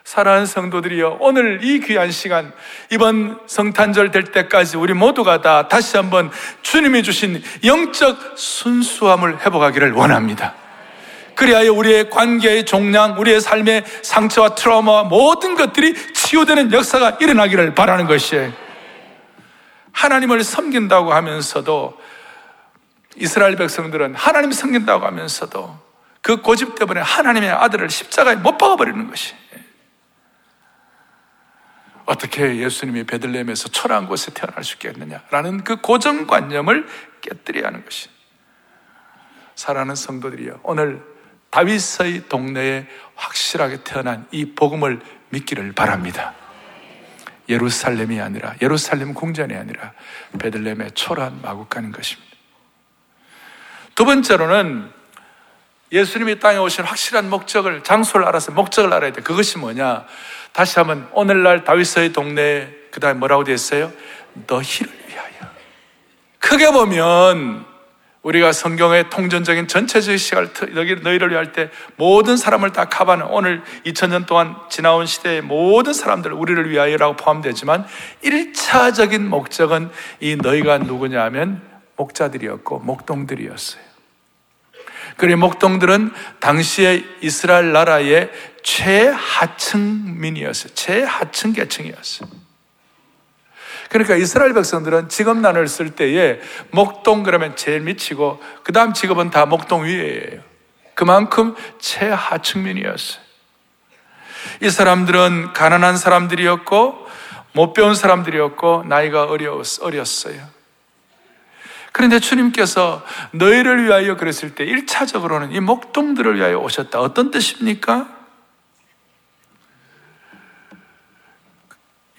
사랑하는 0.09 0.47
성도들이여, 0.47 1.17
오늘 1.19 1.63
이 1.63 1.79
귀한 1.81 2.09
시간, 2.09 2.51
이번 2.89 3.39
성탄절 3.45 4.09
될 4.09 4.23
때까지 4.23 4.75
우리 4.75 4.95
모두가 4.95 5.41
다 5.41 5.67
다시 5.67 5.97
한번 5.97 6.31
주님이 6.63 7.03
주신 7.03 7.43
영적 7.63 8.33
순수함을 8.35 9.41
회복하기를 9.41 9.91
원합니다. 9.91 10.55
그리하여 11.35 11.71
우리의 11.73 12.09
관계의 12.09 12.65
종량, 12.65 13.19
우리의 13.19 13.39
삶의 13.39 13.83
상처와 14.01 14.55
트라우마와 14.55 15.03
모든 15.03 15.53
것들이 15.53 15.93
치유되는 16.13 16.73
역사가 16.73 17.17
일어나기를 17.21 17.75
바라는 17.75 18.07
것이에요. 18.07 18.51
하나님을 19.91 20.43
섬긴다고 20.43 21.13
하면서도 21.13 21.95
이스라엘 23.17 23.57
백성들은 23.57 24.15
하나님 24.15 24.51
섬긴다고 24.53 25.05
하면서도 25.05 25.77
그 26.23 26.41
고집 26.41 26.73
때문에 26.79 26.99
하나님의 26.99 27.51
아들을 27.51 27.91
십자가에 27.91 28.37
못 28.37 28.57
박아버리는 28.57 29.07
것이 29.07 29.35
어떻게 32.09 32.57
예수님이 32.57 33.03
베들레헴에서 33.03 33.69
초라한 33.69 34.07
곳에 34.07 34.33
태어날 34.33 34.63
수 34.63 34.73
있겠느냐라는 34.73 35.63
그 35.63 35.79
고정관념을 35.79 36.87
깨뜨려야 37.21 37.67
하는 37.67 37.85
것이. 37.85 38.09
사랑하는 39.53 39.93
성도들이여, 39.93 40.61
오늘 40.63 41.03
다윗의 41.51 42.27
동네에 42.27 42.87
확실하게 43.13 43.83
태어난 43.83 44.27
이 44.31 44.55
복음을 44.55 45.01
믿기를 45.29 45.73
바랍니다. 45.73 46.33
예루살렘이 47.47 48.19
아니라 48.19 48.55
예루살렘 48.59 49.13
궁전이 49.13 49.53
아니라 49.53 49.93
베들렘의 50.39 50.93
초라한 50.93 51.43
가는 51.69 51.91
것입니다. 51.91 52.35
두 53.93 54.05
번째로는 54.05 54.91
예수님이 55.91 56.39
땅에 56.39 56.57
오신 56.57 56.85
확실한 56.85 57.29
목적을 57.29 57.83
장소를 57.83 58.27
알아서 58.27 58.51
목적을 58.51 58.93
알아야 58.93 59.11
돼. 59.11 59.21
그것이 59.21 59.57
뭐냐? 59.57 60.05
다시 60.51 60.79
한번 60.79 61.07
오늘날 61.13 61.63
다윗의 61.63 62.13
동네 62.13 62.69
그다음에 62.91 63.17
뭐라고 63.17 63.43
되어 63.43 63.55
있어요? 63.55 63.91
너희를 64.47 64.91
위하여. 65.07 65.51
크게 66.39 66.71
보면 66.71 67.65
우리가 68.21 68.51
성경의 68.51 69.09
통전적인 69.09 69.67
전체적인 69.67 70.17
시각을 70.17 71.01
너희를 71.01 71.31
위할 71.31 71.53
때 71.53 71.69
모든 71.95 72.35
사람을 72.35 72.73
다 72.73 72.85
커버하는 72.85 73.27
오늘 73.27 73.63
2000년 73.85 74.25
동안 74.25 74.55
지나온 74.69 75.05
시대의 75.05 75.41
모든 75.41 75.93
사람들 75.93 76.33
우리를 76.33 76.69
위하여라고 76.69 77.15
포함되지만 77.15 77.85
1차적인 78.23 79.21
목적은 79.21 79.89
이 80.19 80.35
너희가 80.35 80.79
누구냐 80.79 81.23
하면 81.25 81.61
목자들이었고 81.95 82.79
목동들이었어요. 82.79 83.88
그리고 85.19 85.37
목동들은 85.39 86.11
당시의 86.39 87.05
이스라엘 87.21 87.71
나라의 87.73 88.31
최하층민이었어요. 88.63 90.73
최하층 90.73 91.53
계층이었어요. 91.53 92.29
그러니까 93.89 94.15
이스라엘 94.15 94.53
백성들은 94.53 95.09
직업 95.09 95.37
난을 95.37 95.67
쓸 95.67 95.89
때에 95.91 96.39
목동 96.71 97.21
그러면 97.23 97.57
제일 97.57 97.81
미치고 97.81 98.41
그 98.63 98.71
다음 98.71 98.93
직업은 98.93 99.29
다 99.29 99.45
목동 99.45 99.85
위에예요. 99.85 100.41
그만큼 100.95 101.53
최하층민이었어요. 101.79 103.21
이 104.61 104.69
사람들은 104.69 105.51
가난한 105.53 105.97
사람들이었고 105.97 107.07
못 107.53 107.73
배운 107.73 107.93
사람들이었고 107.93 108.85
나이가 108.87 109.25
어렸어요. 109.25 110.58
그런데 111.99 112.21
주님께서 112.21 113.05
너희를 113.31 113.83
위하여 113.83 114.15
그랬을 114.15 114.55
때 114.55 114.65
1차적으로는 114.65 115.53
이 115.53 115.59
목동들을 115.59 116.37
위하여 116.37 116.57
오셨다. 116.59 117.01
어떤 117.01 117.29
뜻입니까? 117.29 118.07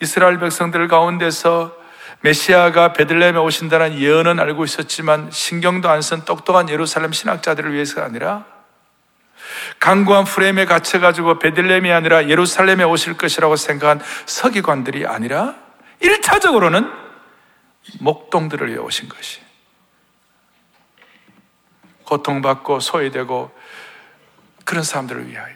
이스라엘 0.02 0.38
백성들 0.38 0.86
가운데서 0.86 1.74
메시아가 2.20 2.92
베들레헴에 2.92 3.38
오신다는 3.38 3.98
예언은 3.98 4.38
알고 4.38 4.64
있었지만 4.64 5.30
신경도 5.30 5.88
안 5.88 6.02
쓴 6.02 6.26
똑똑한 6.26 6.68
예루살렘 6.68 7.12
신학자들을 7.12 7.72
위해서가 7.72 8.04
아니라 8.04 8.44
강구한 9.78 10.24
프레임에 10.24 10.66
갇혀가지고 10.66 11.38
베들레헴이 11.38 11.90
아니라 11.90 12.28
예루살렘에 12.28 12.84
오실 12.84 13.16
것이라고 13.16 13.56
생각한 13.56 14.02
서기관들이 14.26 15.06
아니라 15.06 15.54
1차적으로는 16.02 16.92
목동들을 18.00 18.68
위해 18.68 18.76
오신 18.76 19.08
것이 19.08 19.48
고통받고 22.10 22.80
소외되고 22.80 23.50
그런 24.64 24.82
사람들을 24.84 25.28
위하여 25.28 25.54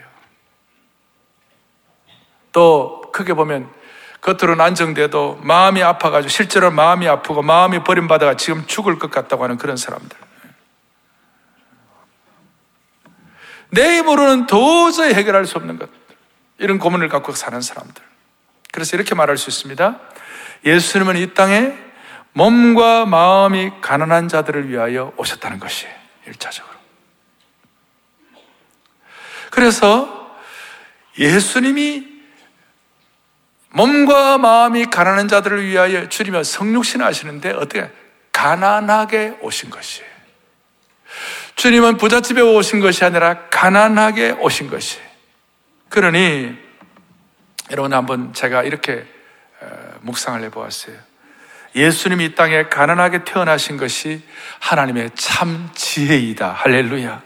또 2.52 3.02
크게 3.12 3.34
보면 3.34 3.68
겉으로는 4.20 4.64
안정돼도 4.64 5.40
마음이 5.42 5.82
아파가지고 5.82 6.30
실제로 6.30 6.70
마음이 6.70 7.06
아프고 7.06 7.42
마음이 7.42 7.84
버림받아가 7.84 8.36
지금 8.36 8.64
죽을 8.66 8.98
것 8.98 9.10
같다고 9.10 9.44
하는 9.44 9.58
그런 9.58 9.76
사람들. 9.76 10.16
내 13.70 13.98
힘으로는 13.98 14.46
도저히 14.46 15.12
해결할 15.12 15.44
수 15.46 15.58
없는 15.58 15.78
것. 15.78 15.90
이런 16.58 16.78
고민을 16.78 17.08
갖고 17.08 17.32
사는 17.32 17.60
사람들. 17.60 18.02
그래서 18.72 18.96
이렇게 18.96 19.14
말할 19.14 19.36
수 19.36 19.50
있습니다. 19.50 20.00
예수님은 20.64 21.16
이 21.16 21.34
땅에 21.34 21.76
몸과 22.32 23.04
마음이 23.04 23.72
가난한 23.80 24.28
자들을 24.28 24.70
위하여 24.70 25.12
오셨다는 25.16 25.58
것이 25.58 25.86
1차적으로. 26.26 26.74
그래서 29.50 30.36
예수님이 31.18 32.14
몸과 33.70 34.38
마음이 34.38 34.86
가난한 34.86 35.28
자들을 35.28 35.66
위하여 35.66 36.08
주님은 36.08 36.44
성육신 36.44 37.02
하시는데 37.02 37.50
어떻게 37.52 37.90
가난하게 38.32 39.38
오신 39.40 39.70
것이에요. 39.70 40.08
주님은 41.56 41.96
부잣집에 41.96 42.40
오신 42.40 42.80
것이 42.80 43.04
아니라 43.04 43.48
가난하게 43.48 44.32
오신 44.32 44.70
것이. 44.70 44.98
그러니 45.88 46.56
여러분 47.70 47.92
한번 47.92 48.32
제가 48.32 48.64
이렇게 48.64 49.06
어, 49.60 49.94
묵상을 50.02 50.42
해보았어요. 50.42 50.96
예수님이 51.74 52.24
이 52.26 52.34
땅에 52.34 52.64
가난하게 52.64 53.24
태어나신 53.24 53.76
것이 53.76 54.22
하나님의 54.60 55.10
참 55.14 55.70
지혜이다. 55.74 56.52
할렐루야. 56.52 57.22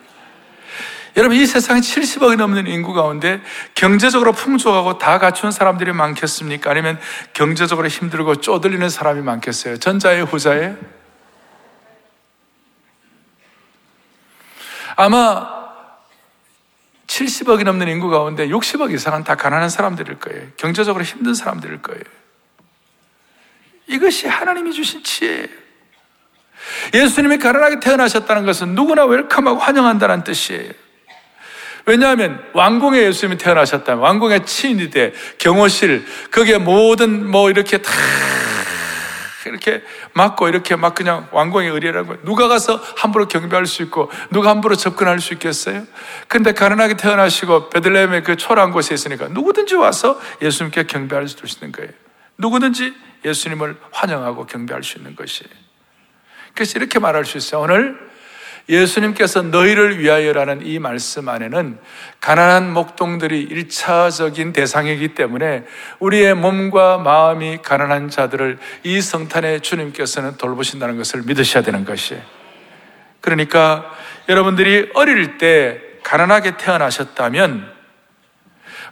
여러분 1.16 1.36
이 1.36 1.46
세상에 1.46 1.80
70억이 1.80 2.36
넘는 2.36 2.68
인구 2.68 2.92
가운데 2.92 3.40
경제적으로 3.74 4.32
풍족하고 4.32 4.98
다 4.98 5.18
갖춘 5.18 5.50
사람들이 5.50 5.92
많겠습니까? 5.92 6.70
아니면 6.70 6.98
경제적으로 7.32 7.88
힘들고 7.88 8.36
쪼들리는 8.36 8.88
사람이 8.88 9.22
많겠어요? 9.22 9.78
전자의 9.78 10.24
후자에? 10.24 10.76
아마 14.94 15.58
70억이 17.08 17.64
넘는 17.64 17.88
인구 17.88 18.10
가운데 18.10 18.46
60억 18.46 18.92
이상은 18.92 19.24
다 19.24 19.34
가난한 19.34 19.70
사람들일 19.70 20.20
거예요. 20.20 20.48
경제적으로 20.56 21.04
힘든 21.04 21.34
사람들일 21.34 21.82
거예요. 21.82 22.04
이것이 23.88 24.28
하나님이 24.28 24.72
주신 24.72 25.02
지혜예요. 25.02 25.46
예수님이 26.94 27.38
가난하게 27.38 27.80
태어나셨다는 27.80 28.44
것은 28.44 28.74
누구나 28.74 29.04
웰컴하고 29.04 29.58
환영한다는 29.58 30.24
뜻이에요. 30.24 30.72
왜냐하면 31.86 32.42
왕궁에 32.52 33.00
예수님이 33.02 33.38
태어나셨다면 33.38 34.02
왕궁의 34.02 34.44
치인이 34.44 34.90
돼 34.90 35.14
경호실 35.38 36.04
거기에 36.30 36.58
모든 36.58 37.30
뭐 37.30 37.48
이렇게 37.48 37.78
다 37.78 37.90
이렇게 39.46 39.82
막고 40.12 40.48
이렇게 40.48 40.76
막 40.76 40.94
그냥 40.94 41.28
왕궁의 41.32 41.70
의리라고 41.70 42.22
누가 42.24 42.48
가서 42.48 42.76
함부로 42.96 43.26
경배할 43.26 43.64
수 43.64 43.82
있고 43.82 44.10
누가 44.30 44.50
함부로 44.50 44.76
접근할 44.76 45.20
수 45.20 45.32
있겠어요? 45.32 45.86
근데 46.26 46.52
가난하게 46.52 46.98
태어나시고 46.98 47.70
베들레헴의 47.70 48.22
그 48.22 48.36
초라한 48.36 48.72
곳에 48.72 48.92
있으니까 48.92 49.28
누구든지 49.28 49.74
와서 49.76 50.20
예수님께 50.42 50.84
경배할 50.84 51.28
수 51.28 51.38
있는 51.46 51.72
거예요. 51.72 51.90
누구든지 52.36 52.94
예수님을 53.24 53.76
환영하고 53.90 54.46
경배할 54.46 54.82
수 54.82 54.98
있는 54.98 55.16
것이에요. 55.16 55.50
그래서 56.54 56.78
이렇게 56.78 56.98
말할 56.98 57.24
수 57.24 57.38
있어요. 57.38 57.62
오늘 57.62 58.08
예수님께서 58.68 59.42
너희를 59.42 59.98
위하여라는 59.98 60.66
이 60.66 60.78
말씀 60.78 61.28
안에는 61.28 61.78
가난한 62.20 62.72
목동들이 62.72 63.42
일차적인 63.42 64.52
대상이기 64.52 65.14
때문에 65.14 65.64
우리의 66.00 66.34
몸과 66.34 66.98
마음이 66.98 67.60
가난한 67.62 68.10
자들을 68.10 68.58
이 68.82 69.00
성탄에 69.00 69.60
주님께서는 69.60 70.36
돌보신다는 70.36 70.98
것을 70.98 71.22
믿으셔야 71.22 71.62
되는 71.62 71.84
것이에요. 71.84 72.22
그러니까 73.22 73.90
여러분들이 74.28 74.90
어릴 74.94 75.38
때 75.38 75.80
가난하게 76.02 76.58
태어나셨다면 76.58 77.72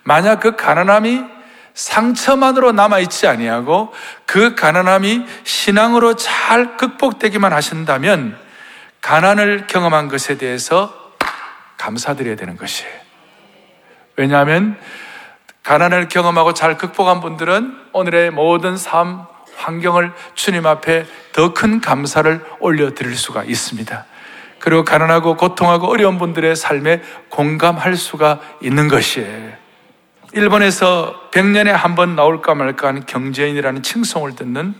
만약 0.05 0.41
그 0.41 0.57
가난함이 0.57 1.36
상처만으로 1.77 2.73
남아있지 2.73 3.29
아니하고 3.29 3.93
그 4.25 4.55
가난함이 4.55 5.25
신앙으로 5.45 6.17
잘 6.17 6.77
극복되기만 6.77 7.53
하신다면 7.53 8.37
가난을 9.03 9.67
경험한 9.69 10.09
것에 10.09 10.39
대해서 10.39 11.13
감사드려야 11.77 12.35
되는 12.35 12.57
것이에요. 12.57 12.93
왜냐하면 14.17 14.79
가난을 15.63 16.09
경험하고 16.09 16.55
잘 16.55 16.79
극복한 16.79 17.21
분들은 17.21 17.77
오늘의 17.93 18.31
모든 18.31 18.77
삶 18.77 19.27
환경을 19.57 20.13
주님 20.35 20.67
앞에 20.67 21.07
더 21.33 21.53
큰 21.53 21.81
감사를 21.81 22.45
올려드릴 22.61 23.17
수가 23.17 23.45
있습니다. 23.45 24.05
그리고 24.59 24.85
가난하고 24.85 25.37
고통하고 25.37 25.89
어려운 25.89 26.19
분들의 26.19 26.57
삶에 26.57 27.03
공감할 27.29 27.97
수가 27.97 28.41
있는 28.63 28.89
것이에요. 28.89 29.66
일본에서 30.37 31.31
100년에 31.33 31.69
한 31.69 31.95
번 31.95 32.15
나올까 32.15 32.55
말까 32.55 32.89
하는 32.89 33.07
경제인이라는 33.07 33.83
칭송을 33.83 34.37
듣는 34.37 34.75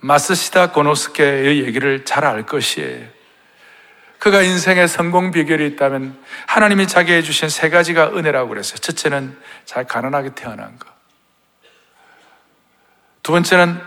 마스시다 0.00 0.70
고노스케의 0.72 1.64
얘기를 1.64 2.04
잘 2.04 2.24
알 2.26 2.44
것이에요. 2.44 3.06
그가 4.18 4.42
인생의 4.42 4.86
성공 4.86 5.30
비결이 5.30 5.66
있다면 5.68 6.22
하나님이 6.46 6.86
자기에 6.88 7.22
주신 7.22 7.48
세 7.48 7.70
가지가 7.70 8.08
은혜라고 8.16 8.50
그랬어요. 8.50 8.76
첫째는 8.76 9.38
잘 9.64 9.86
가난하게 9.86 10.34
태어난 10.34 10.78
것. 10.78 10.88
두 13.22 13.32
번째는 13.32 13.80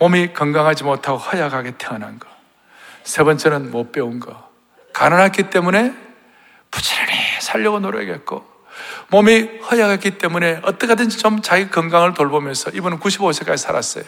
몸이 0.00 0.32
건강하지 0.32 0.82
못하고 0.82 1.16
허약하게 1.18 1.74
태어난 1.78 2.18
것. 2.18 2.28
세 3.04 3.22
번째는 3.22 3.70
못 3.70 3.92
배운 3.92 4.18
것. 4.18 4.36
가난했기 4.92 5.44
때문에 5.50 5.94
부지런히 6.72 7.12
살려고 7.38 7.78
노력했고 7.78 8.53
몸이 9.08 9.60
허약했기 9.70 10.18
때문에 10.18 10.60
어떻게든지 10.62 11.18
좀 11.18 11.42
자기 11.42 11.68
건강을 11.70 12.14
돌보면서 12.14 12.70
이분은 12.70 13.00
95세까지 13.00 13.56
살았어요. 13.58 14.04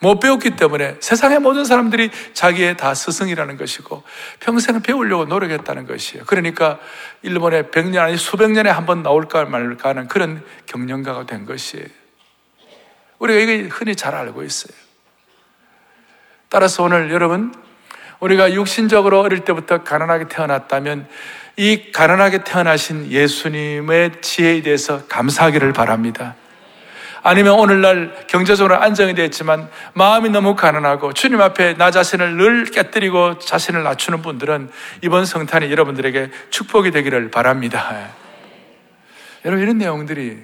못 0.00 0.18
배웠기 0.18 0.56
때문에 0.56 0.96
세상의 0.98 1.38
모든 1.38 1.64
사람들이 1.64 2.10
자기의 2.34 2.76
다 2.76 2.92
스승이라는 2.92 3.56
것이고 3.56 4.02
평생 4.40 4.82
배우려고 4.82 5.26
노력했다는 5.26 5.86
것이에요. 5.86 6.24
그러니까 6.26 6.80
일본에 7.22 7.62
100년 7.70 7.98
아니 7.98 8.16
수백 8.16 8.50
년에 8.50 8.68
한 8.68 8.84
번 8.84 9.04
나올까 9.04 9.44
말까 9.44 9.90
하는 9.90 10.08
그런 10.08 10.44
경영가가 10.66 11.26
된 11.26 11.46
것이에요. 11.46 11.86
우리가 13.20 13.38
이거 13.40 13.68
흔히 13.76 13.94
잘 13.94 14.16
알고 14.16 14.42
있어요. 14.42 14.76
따라서 16.48 16.82
오늘 16.82 17.12
여러분 17.12 17.54
우리가 18.18 18.52
육신적으로 18.52 19.20
어릴 19.20 19.44
때부터 19.44 19.84
가난하게 19.84 20.26
태어났다면 20.28 21.08
이 21.56 21.92
가난하게 21.92 22.44
태어나신 22.44 23.10
예수님의 23.10 24.22
지혜에 24.22 24.62
대해서 24.62 25.06
감사하기를 25.06 25.72
바랍니다. 25.72 26.34
아니면 27.22 27.54
오늘날 27.54 28.26
경제적으로 28.26 28.76
안정이 28.76 29.14
됐지만 29.14 29.70
마음이 29.94 30.30
너무 30.30 30.56
가난하고 30.56 31.12
주님 31.12 31.40
앞에 31.40 31.74
나 31.74 31.90
자신을 31.90 32.36
늘 32.36 32.64
깨뜨리고 32.64 33.38
자신을 33.38 33.84
낮추는 33.84 34.22
분들은 34.22 34.70
이번 35.02 35.24
성탄이 35.24 35.70
여러분들에게 35.70 36.30
축복이 36.50 36.90
되기를 36.90 37.30
바랍니다. 37.30 38.10
여러분 39.44 39.62
이런 39.62 39.78
내용들이 39.78 40.38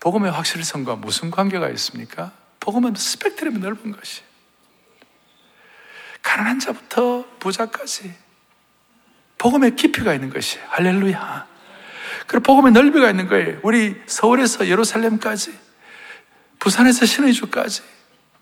복음의 0.00 0.32
확실성과 0.32 0.96
무슨 0.96 1.30
관계가 1.30 1.68
있습니까? 1.70 2.32
복음은 2.58 2.94
스펙트럼이 2.96 3.58
넓은 3.58 3.92
것이. 3.92 4.22
가난한 6.22 6.58
자부터 6.58 7.24
부자까지 7.38 8.12
복음의 9.42 9.74
깊이가 9.74 10.14
있는 10.14 10.30
것이 10.30 10.60
할렐루야. 10.68 11.46
그리고 12.28 12.42
복음의 12.44 12.70
넓이가 12.70 13.10
있는 13.10 13.26
거예요. 13.26 13.58
우리 13.62 14.00
서울에서 14.06 14.68
예루살렘까지 14.68 15.52
부산에서 16.60 17.04
신의주까지, 17.06 17.82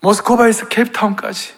모스크바에서 0.00 0.68
케이프타운까지, 0.68 1.54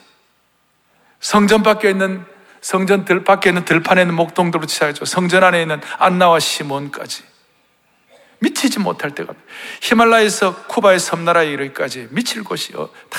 성전 1.19 1.65
밖에 1.65 1.91
있는 1.91 2.25
성전 2.61 3.05
들 3.05 3.25
밖에 3.25 3.51
있는 3.51 3.65
들판에 3.65 4.03
있는 4.03 4.15
목동도로 4.15 4.69
시작했죠. 4.69 5.05
성전 5.07 5.43
안에 5.43 5.63
있는 5.63 5.81
안나와 5.99 6.39
시몬까지 6.39 7.25
미치지 8.39 8.79
못할 8.79 9.13
때가 9.13 9.35
히말라야에서 9.81 10.67
쿠바의 10.67 11.01
섬나라에 11.01 11.51
이르기까지 11.51 12.09
미칠 12.13 12.45
곳이요 12.45 12.91
다 13.11 13.19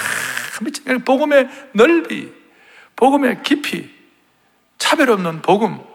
미칠 0.62 1.00
복음의 1.00 1.50
넓이, 1.74 2.32
복음의 2.96 3.44
깊이, 3.44 3.94
차별 4.78 5.10
없는 5.10 5.42
복음. 5.42 5.93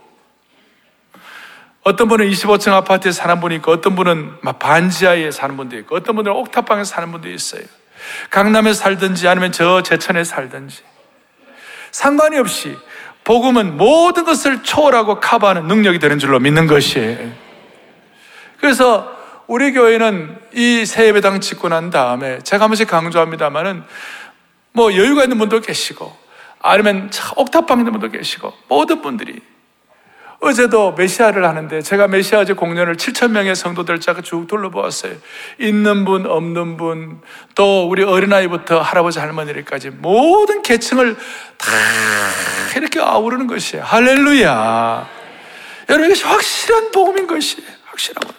어떤 1.88 2.06
분은 2.08 2.28
25층 2.28 2.72
아파트에 2.72 3.12
사는 3.12 3.40
분이 3.40 3.56
있고, 3.56 3.72
어떤 3.72 3.96
분은 3.96 4.34
막 4.42 4.58
반지하에 4.58 5.30
사는 5.30 5.56
분도 5.56 5.76
있고, 5.78 5.96
어떤 5.96 6.16
분은 6.16 6.30
옥탑방에 6.30 6.84
사는 6.84 7.10
분도 7.10 7.30
있어요. 7.30 7.62
강남에 8.30 8.74
살든지 8.74 9.26
아니면 9.26 9.52
저 9.52 9.82
제천에 9.82 10.22
살든지. 10.22 10.82
상관이 11.90 12.38
없이 12.38 12.76
복음은 13.24 13.76
모든 13.78 14.24
것을 14.24 14.62
초월하고 14.62 15.20
커버하는 15.20 15.66
능력이 15.66 15.98
되는 15.98 16.18
줄로 16.18 16.38
믿는 16.38 16.66
것이에요. 16.66 17.32
그래서 18.60 19.16
우리 19.46 19.72
교회는 19.72 20.38
이 20.54 20.84
새예배당 20.84 21.40
짓고 21.40 21.70
난 21.70 21.90
다음에 21.90 22.38
제가 22.40 22.64
한 22.64 22.70
번씩 22.70 22.86
강조합니다만은 22.88 23.82
뭐 24.72 24.92
여유가 24.94 25.22
있는 25.22 25.38
분도 25.38 25.60
계시고 25.60 26.14
아니면 26.60 27.10
옥탑방 27.36 27.78
있는 27.78 27.92
분도 27.92 28.10
계시고 28.10 28.52
모든 28.68 29.00
분들이 29.00 29.40
어제도 30.40 30.92
메시아를 30.92 31.44
하는데 31.44 31.82
제가 31.82 32.06
메시아 32.06 32.44
제 32.44 32.52
공연을 32.52 32.96
7천 32.96 33.32
명의 33.32 33.56
성도들 33.56 34.00
자가 34.00 34.22
쭉 34.22 34.46
둘러보았어요. 34.46 35.14
있는 35.58 36.04
분, 36.04 36.26
없는 36.26 36.76
분, 36.76 37.20
또 37.56 37.88
우리 37.88 38.04
어린아이부터 38.04 38.80
할아버지 38.80 39.18
할머니까지 39.18 39.90
모든 39.90 40.62
계층을 40.62 41.16
다 41.56 41.66
이렇게 42.76 43.00
아우르는 43.00 43.48
것이에요. 43.48 43.84
할렐루야. 43.84 45.08
여러분 45.88 46.06
이것이 46.06 46.24
확실한 46.24 46.92
복음인 46.92 47.26
것이에요. 47.26 47.68
확실한 47.86 48.37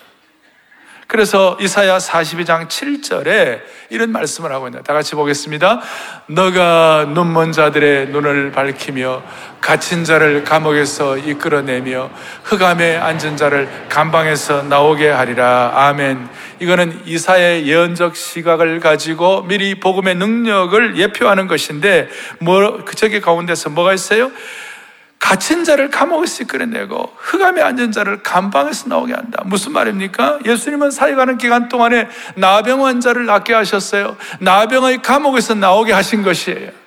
그래서 1.10 1.58
이사야 1.60 1.98
42장 1.98 2.68
7절에 2.68 3.62
이런 3.90 4.12
말씀을 4.12 4.52
하고 4.52 4.68
있다. 4.68 4.84
다 4.84 4.94
같이 4.94 5.16
보겠습니다. 5.16 5.82
너가 6.28 7.08
눈먼 7.16 7.52
자들의 7.52 8.10
눈을 8.10 8.52
밝히며 8.52 9.24
갇힌 9.60 10.04
자를 10.04 10.44
감옥에서 10.44 11.18
이끌어내며 11.18 12.12
흑암에 12.44 12.98
앉은 12.98 13.38
자를 13.38 13.68
감방에서 13.90 14.62
나오게 14.62 15.10
하리라. 15.10 15.72
아멘. 15.74 16.30
이거는 16.60 17.02
이사의 17.06 17.66
예언적 17.66 18.16
시각을 18.16 18.80
가지고 18.80 19.42
미리 19.48 19.80
복음의 19.80 20.14
능력을 20.14 20.96
예표하는 20.96 21.48
것인데 21.48 22.08
뭐 22.38 22.86
저기 22.96 23.20
가운데서 23.20 23.72
뭐가 23.72 23.96
있어요? 23.96 24.32
갇힌 25.20 25.66
자를 25.66 25.90
감옥에서 25.90 26.44
이끌어내고 26.44 27.14
흑암에 27.18 27.62
앉은 27.62 27.92
자를 27.92 28.24
감방에서 28.24 28.88
나오게 28.88 29.14
한다. 29.14 29.44
무슨 29.46 29.74
말입니까? 29.74 30.40
예수님은 30.46 30.92
사역하는 30.92 31.38
기간 31.38 31.68
동안에 31.68 32.08
나병 32.36 32.86
환자를 32.86 33.26
낫게 33.26 33.54
하셨어요. 33.54 34.18
나병의 34.40 35.02
감옥에서 35.02 35.54
나오게 35.54 35.92
하신 35.92 36.24
것이에요. 36.24 36.79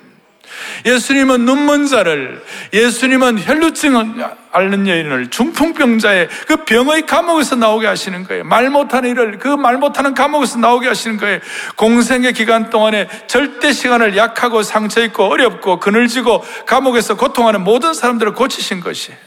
예수님은 0.85 1.45
눈먼 1.45 1.87
자를, 1.87 2.43
예수님은 2.73 3.39
혈루증 3.45 4.23
앓는 4.53 4.87
여인을 4.87 5.31
중풍병자의 5.31 6.29
그 6.47 6.65
병의 6.65 7.07
감옥에서 7.07 7.57
나오게 7.57 7.87
하시는 7.87 8.25
거예요. 8.25 8.45
말 8.45 8.69
못하는 8.69 9.11
일을 9.11 9.39
그 9.39 9.57
말 9.57 9.77
못하는 9.77 10.13
감옥에서 10.13 10.59
나오게 10.59 10.89
하시는 10.89 11.17
거예요. 11.17 11.41
공생의 11.77 12.33
기간 12.33 12.69
동안에 12.69 13.09
절대 13.29 13.73
시간을 13.73 14.17
약하고 14.17 14.63
상처 14.63 15.03
있고 15.05 15.25
어렵고 15.25 15.79
그늘지고 15.79 16.45
감옥에서 16.67 17.17
고통하는 17.17 17.63
모든 17.63 17.95
사람들을 17.95 18.35
고치신 18.35 18.81
것이에요. 18.81 19.19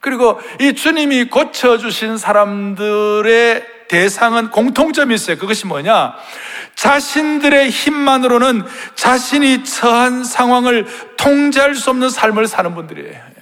그리고 0.00 0.38
이 0.60 0.74
주님이 0.74 1.30
고쳐주신 1.30 2.18
사람들의 2.18 3.64
대상은 3.88 4.50
공통점이 4.50 5.14
있어요. 5.14 5.36
그것이 5.36 5.66
뭐냐? 5.66 6.14
자신들의 6.74 7.70
힘만으로는 7.70 8.64
자신이 8.94 9.64
처한 9.64 10.24
상황을 10.24 10.86
통제할 11.16 11.74
수 11.74 11.90
없는 11.90 12.10
삶을 12.10 12.46
사는 12.46 12.74
분들이에요. 12.74 13.33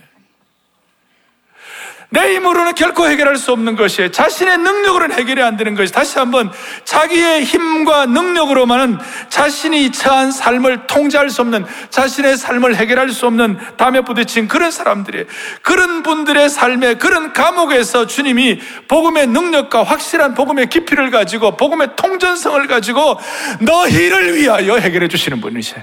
내 2.12 2.34
힘으로는 2.34 2.74
결코 2.74 3.08
해결할 3.08 3.36
수 3.36 3.52
없는 3.52 3.74
것이에요. 3.74 4.10
자신의 4.10 4.58
능력으로는 4.58 5.16
해결이 5.16 5.42
안 5.42 5.56
되는 5.56 5.74
것이 5.74 5.90
다시 5.90 6.18
한번 6.18 6.52
자기의 6.84 7.42
힘과 7.42 8.04
능력으로만은 8.04 8.98
자신이 9.30 9.92
처한 9.92 10.30
삶을 10.30 10.86
통제할 10.86 11.30
수 11.30 11.40
없는 11.40 11.64
자신의 11.88 12.36
삶을 12.36 12.76
해결할 12.76 13.08
수 13.08 13.26
없는 13.26 13.58
담에 13.78 14.02
부딪힌 14.02 14.46
그런 14.46 14.70
사람들이에요. 14.70 15.24
그런 15.62 16.02
분들의 16.02 16.50
삶에 16.50 16.94
그런 16.94 17.32
감옥에서 17.32 18.06
주님이 18.06 18.60
복음의 18.88 19.28
능력과 19.28 19.82
확실한 19.82 20.34
복음의 20.34 20.66
깊이를 20.66 21.10
가지고 21.10 21.56
복음의 21.56 21.96
통전성을 21.96 22.66
가지고 22.66 23.18
너희를 23.60 24.36
위하여 24.36 24.76
해결해 24.76 25.08
주시는 25.08 25.40
분이세요. 25.40 25.82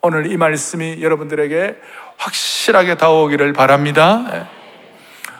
오늘 0.00 0.32
이 0.32 0.38
말씀이 0.38 1.02
여러분들에게 1.02 1.76
확실하게 2.16 2.96
다오기를 2.96 3.52
바랍니다. 3.52 4.48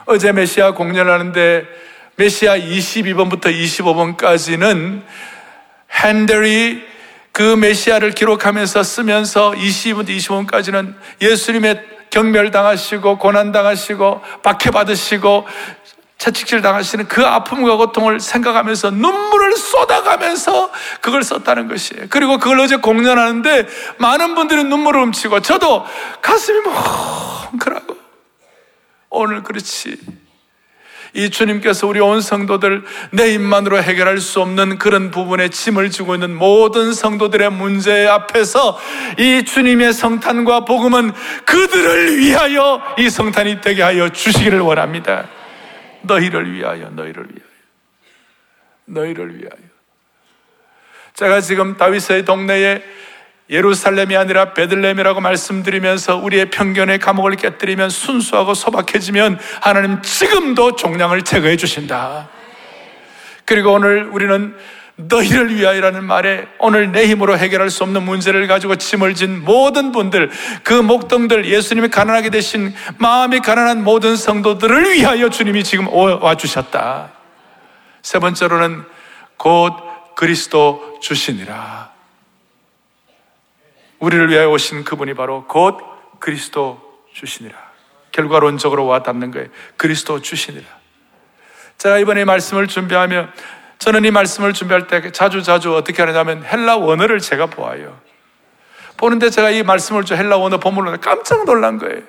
어제 0.07 0.31
메시아 0.31 0.73
공연을 0.73 1.13
하는데 1.13 1.67
메시아 2.15 2.57
22번부터 2.59 3.47
25번까지는 3.47 5.03
핸델이 5.91 6.83
그 7.33 7.43
메시아를 7.43 8.13
기록하면서 8.13 8.83
쓰면서 8.85 9.51
22번, 9.51 10.09
25번까지는 10.09 10.95
예수님의 11.21 11.85
경멸당하시고 12.11 13.19
고난당하시고 13.19 14.23
박해받으시고 14.43 15.47
채찍질 16.19 16.63
당하시는 16.63 17.09
그 17.09 17.27
아픔과 17.27 17.77
고통을 17.77 18.21
생각하면서 18.21 18.93
눈물을 18.93 19.57
쏟아가면서 19.57 20.71
그걸 21.01 21.25
썼다는 21.25 21.69
것이에요. 21.69 22.07
그리고 22.09 22.39
그걸 22.39 22.61
어제 22.61 22.77
공연하는데 22.77 23.67
많은 23.99 24.35
분들이 24.37 24.63
눈물을 24.65 25.03
훔치고 25.03 25.41
저도 25.41 25.85
가슴이 26.23 26.61
뭉클하고 26.61 27.96
오늘 29.17 29.43
그렇지. 29.43 29.97
이 31.15 31.31
주님께서 31.31 31.87
우리 31.87 31.99
온 32.01 32.21
성도들 32.21 32.85
내 33.13 33.33
입만으로 33.33 33.83
해결할 33.83 34.19
수 34.19 34.41
없는 34.43 34.79
그런 34.79 35.11
부분에 35.11 35.49
짐을 35.49 35.91
지고 35.91 36.15
있는 36.15 36.37
모든 36.37 36.93
성도들의 36.93 37.53
문제 37.53 38.07
앞에서 38.07 38.79
이 39.19 39.45
주님의 39.45 39.95
성탄과 39.95 40.67
복음은 40.67 41.13
그들을 41.47 42.19
위하여 42.19 42.83
이 42.99 43.09
성탄이 43.09 43.63
되게 43.63 43.83
하여 43.83 44.11
주시기를 44.11 44.61
원합니다. 44.61 45.29
너희를 46.03 46.53
위하여, 46.53 46.91
너희를 46.91 47.25
위하여. 47.25 47.47
너희를 48.85 49.39
위하여. 49.39 49.67
제가 51.15 51.41
지금 51.41 51.79
다윗의 51.79 52.27
동네에 52.27 52.83
예루살렘이 53.49 54.17
아니라 54.17 54.53
베들렘이라고 54.55 55.21
말씀드리면서 55.21 56.17
우리의 56.17 56.51
편견의 56.51 56.99
감옥을 56.99 57.37
깨뜨리면 57.37 57.91
순수하고 57.91 58.55
소박해지면 58.55 59.39
하나님 59.61 60.03
지금도 60.03 60.77
종량을 60.77 61.23
제거해 61.23 61.57
주신다. 61.57 62.29
그리고 63.45 63.73
오늘 63.73 64.05
우리는 64.05 64.57
너희를 64.97 65.55
위하여라는 65.55 66.05
말에 66.05 66.47
오늘 66.59 66.91
내 66.91 67.07
힘으로 67.07 67.37
해결할 67.37 67.69
수 67.71 67.85
없는 67.85 68.03
문제를 68.03 68.47
가지고 68.47 68.77
짐을 68.77 69.15
진 69.15 69.45
모든 69.45 69.93
분들, 69.93 70.31
그 70.65 70.73
목동들 70.73 71.45
예수님이 71.45 71.89
가난하게 71.89 72.31
되신 72.31 72.75
마음이 72.99 73.41
가난한 73.41 73.85
모든 73.85 74.17
성도들을 74.17 74.95
위하여 74.95 75.29
주님이 75.29 75.65
지금 75.65 75.87
와 75.89 76.35
주셨다. 76.35 77.13
세 78.03 78.19
번째로는 78.19 78.85
곧 79.37 79.75
그리스도 80.17 80.99
주시니라. 81.03 81.96
우리를 83.99 84.31
위하여 84.31 84.51
오신 84.51 84.85
그분이 84.85 85.15
바로 85.15 85.45
곧 85.47 85.79
그리스도 86.19 86.81
주시니라. 87.13 87.57
결과론적으로 88.13 88.87
와 88.87 89.03
닿는 89.03 89.31
거예요. 89.31 89.49
그리스도 89.77 90.21
주시니라. 90.21 90.65
제가 91.79 91.99
이번에 91.99 92.25
말씀을 92.25 92.67
준비하며 92.67 93.29
저는 93.79 94.05
이 94.05 94.11
말씀을 94.11 94.53
준비할 94.55 94.87
때 94.87 95.13
자주 95.13 95.43
자주 95.43 95.75
어떻게 95.75 96.03
하느냐면 96.03 96.45
헬라 96.45 96.77
원어를 96.77 97.21
제가 97.21 97.47
보아요. 97.47 98.01
보는데 98.97 99.29
제가 99.29 99.51
이 99.51 99.63
말씀을 99.63 100.05
좀 100.05 100.17
헬라 100.17 100.39
원어 100.39 100.59
본문으로 100.59 100.99
깜짝 101.01 101.45
놀란 101.45 101.79
거예요. 101.79 102.03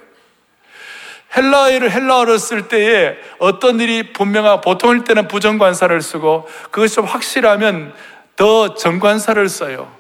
헬라어를 1.36 1.92
헬라어로 1.92 2.38
쓸 2.38 2.70
때에 2.70 3.18
어떤 3.40 3.82
일이 3.82 4.14
분명하고 4.14 4.62
보통일 4.62 5.04
때는 5.04 5.28
부정관사를 5.28 6.02
쓰고 6.02 6.48
그것이 6.72 6.96
좀 6.96 7.06
확실하면 7.06 7.94
더 8.38 8.76
정관사를 8.76 9.50
써요. 9.50 9.92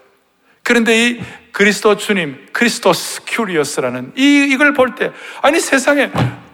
그런데 0.63 1.09
이 1.09 1.21
그리스도 1.57 1.97
주님, 1.97 2.49
Χριστός 2.53 3.21
Κύριος라는 3.25 4.13
이, 4.15 4.47
이걸 4.51 4.75
볼 4.75 4.93
때, 4.93 5.11
아니 5.41 5.59
세상에 5.59 6.11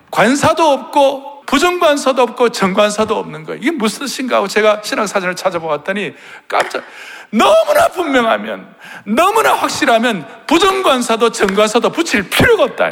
관사도 0.09 0.65
없고 0.65 1.41
부정관사도 1.45 2.21
없고 2.21 2.53
정관사도 2.53 3.17
없는 3.17 3.43
거예요. 3.43 3.59
이게 3.61 3.71
무슨 3.71 4.05
뜻인가 4.05 4.37
하고 4.37 4.47
제가 4.47 4.79
신앙사전을 4.81 5.35
찾아보았더니 5.35 6.13
깜짝, 6.47 6.85
너무나 7.31 7.89
분명하면, 7.89 8.73
너무나 9.05 9.53
확실하면 9.53 10.25
부정관사도 10.47 11.31
정관사도 11.31 11.89
붙일 11.89 12.29
필요가 12.29 12.63
없다. 12.63 12.91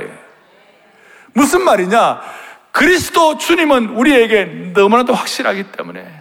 무슨 1.32 1.64
말이냐? 1.64 2.22
그리스도 2.74 3.38
주님은 3.38 3.92
우리에게 3.92 4.74
너무나도 4.74 5.14
확실하기 5.14 5.72
때문에 5.72 6.21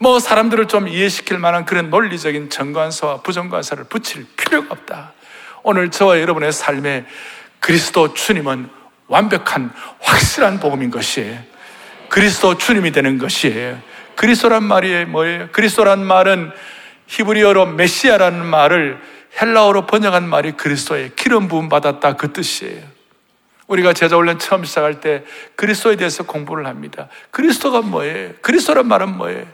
뭐 0.00 0.20
사람들을 0.20 0.68
좀 0.68 0.86
이해시킬 0.86 1.38
만한 1.38 1.64
그런 1.64 1.90
논리적인 1.90 2.50
정관사와 2.50 3.22
부정관사를 3.22 3.84
붙일 3.84 4.26
필요가 4.36 4.68
없다. 4.70 5.12
오늘 5.64 5.90
저와 5.90 6.20
여러분의 6.20 6.52
삶에 6.52 7.04
그리스도 7.58 8.14
주님은 8.14 8.68
완벽한 9.08 9.72
확실한 10.00 10.60
복음인 10.60 10.90
것이에요. 10.90 11.40
그리스도 12.08 12.56
주님이 12.56 12.92
되는 12.92 13.18
것이에요. 13.18 13.78
그리스도란 14.14 14.62
말이 14.62 15.04
뭐예요? 15.04 15.48
그리스도란 15.50 16.04
말은 16.04 16.52
히브리어로 17.08 17.66
메시아라는 17.66 18.44
말을 18.46 19.00
헬라어로 19.40 19.86
번역한 19.86 20.28
말이 20.28 20.52
그리스도의 20.52 21.12
기름 21.16 21.48
부음 21.48 21.68
받았다 21.68 22.14
그 22.14 22.32
뜻이에요. 22.32 22.82
우리가 23.66 23.92
제자 23.92 24.16
훈련 24.16 24.38
처음 24.38 24.64
시작할 24.64 25.00
때 25.00 25.24
그리스도에 25.56 25.96
대해서 25.96 26.22
공부를 26.22 26.66
합니다. 26.66 27.08
그리스도가 27.30 27.82
뭐예요? 27.82 28.32
그리스도란 28.40 28.86
말은 28.86 29.16
뭐예요? 29.16 29.44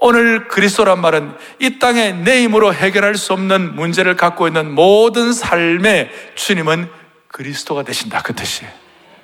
오늘 0.00 0.48
그리스도란 0.48 1.00
말은 1.00 1.34
이 1.58 1.78
땅에 1.78 2.12
내 2.12 2.42
힘으로 2.42 2.72
해결할 2.72 3.16
수 3.16 3.34
없는 3.34 3.76
문제를 3.76 4.16
갖고 4.16 4.46
있는 4.46 4.74
모든 4.74 5.32
삶에 5.32 6.10
주님은 6.34 6.88
그리스도가 7.28 7.82
되신다. 7.82 8.22
그 8.22 8.34
뜻이에요. 8.34 8.72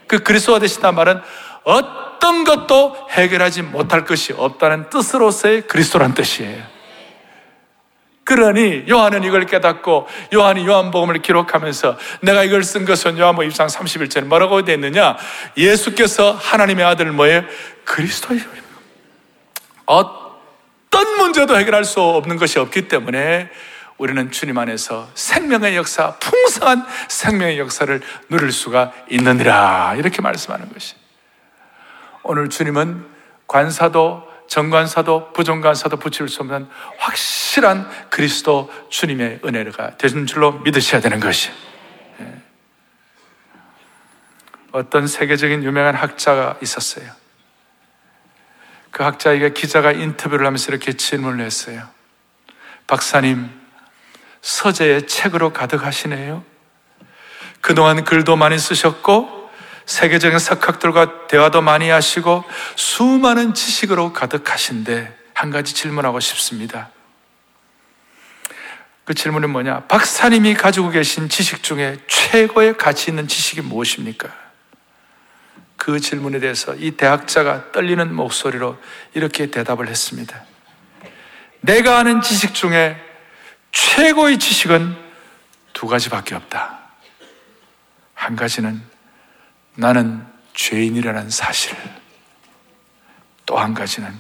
그 0.07 0.19
그리스도가 0.19 0.59
되신다 0.59 0.93
말은 0.93 1.21
어떤 1.65 2.45
것도 2.45 2.95
해결하지 3.11 3.63
못할 3.63 4.05
것이 4.05 4.35
없다는 4.35 4.91
뜻으로서의 4.91 5.63
그리스도란 5.63 6.15
뜻이에요. 6.15 6.63
그러니 8.25 8.85
요한은 8.89 9.25
이걸 9.25 9.47
깨닫고 9.47 10.09
요한이 10.35 10.67
요한복음을 10.67 11.23
기록하면서 11.23 11.97
내가 12.21 12.43
이걸 12.45 12.65
쓴 12.65 12.85
것은 12.85 13.19
요한복음 13.19 13.49
2장 13.49 13.69
31절에 13.69 14.25
뭐라고 14.25 14.63
되어 14.65 14.75
있느냐? 14.75 15.17
예수께서 15.57 16.33
하나님의 16.33 16.85
아들 16.85 17.13
뭐예요? 17.13 17.45
그리스도예요. 17.85 18.43
문제도 21.27 21.59
해결할 21.59 21.85
수 21.85 22.01
없는 22.01 22.37
것이 22.37 22.61
없기 22.61 22.87
때문에 22.87 23.51
우리는 23.99 24.31
주님 24.31 24.59
안에서 24.59 25.11
생명의 25.15 25.77
역사, 25.77 26.15
풍성한 26.19 26.87
생명의 27.09 27.59
역사를 27.59 28.01
누릴 28.29 28.53
수가 28.53 28.93
있느니라. 29.11 29.97
이렇게 29.97 30.23
말씀하는 30.23 30.73
것이. 30.73 30.95
오늘 32.23 32.49
주님은 32.49 33.07
관사도, 33.49 34.23
정관사도, 34.47 35.33
부정관사도 35.33 35.97
붙일 35.97 36.29
수 36.29 36.43
없는 36.43 36.69
확실한 36.99 37.91
그리스도 38.11 38.71
주님의 38.89 39.41
은혜가 39.45 39.97
되는 39.97 40.27
줄로 40.27 40.53
믿으셔야 40.53 41.01
되는 41.01 41.19
것이. 41.19 41.51
예. 42.21 42.35
어떤 44.71 45.09
세계적인 45.09 45.65
유명한 45.65 45.97
학자가 45.97 46.59
있었어요. 46.63 47.26
그 48.97 49.03
학자에게 49.03 49.51
기자가 49.51 49.93
인터뷰를 49.93 50.47
하면서 50.47 50.73
이렇게 50.73 50.95
질문을 50.95 51.45
했어요. 51.45 51.87
박사님, 52.87 53.51
서재에 54.41 55.03
책으로 55.03 55.53
가득하시네요. 55.53 56.43
그동안 57.61 58.05
글도 58.05 58.37
많이 58.37 58.59
쓰셨고, 58.59 59.51
세계적인 59.85 60.39
석학들과 60.39 61.27
대화도 61.27 61.61
많이 61.61 61.91
하시고, 61.91 62.43
수많은 62.77 63.53
지식으로 63.53 64.15
가득하신데, 64.15 65.15
한 65.35 65.51
가지 65.51 65.75
질문하고 65.75 66.19
싶습니다. 66.19 66.89
그 69.05 69.13
질문은 69.13 69.51
뭐냐? 69.51 69.81
박사님이 69.89 70.55
가지고 70.55 70.89
계신 70.89 71.29
지식 71.29 71.63
중에 71.63 71.99
최고의 72.07 72.79
가치 72.79 73.11
있는 73.11 73.29
지식이 73.29 73.61
무엇입니까? 73.61 74.46
그 75.77 76.01
질문에 76.01 76.41
대해서 76.41 76.75
이 76.75 76.93
대학자가 76.93 77.73
떨리는 77.73 78.15
목소리로 78.15 78.79
이렇게 79.15 79.51
대답을 79.51 79.89
했습니다. 79.89 80.45
내가 81.61 81.99
아는 81.99 82.21
지식 82.23 82.55
중에 82.55 82.97
최고의 83.73 84.39
지식은 84.39 84.97
두 85.73 85.87
가지밖에 85.87 86.35
없다. 86.35 86.79
한 88.15 88.37
가지는 88.37 88.83
나는 89.75 90.25
죄인이라는 90.55 91.31
사실. 91.31 91.77
또 93.45 93.59
한 93.59 93.75
가지는 93.75 94.13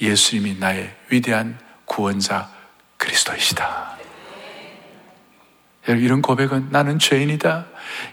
예수님이 0.00 0.58
나의 0.58 0.94
위대한 1.08 1.58
구원자 1.86 2.50
그리스도이시다. 2.98 4.03
이런 5.86 6.22
고백은 6.22 6.68
나는 6.70 6.98
죄인이다. 6.98 7.66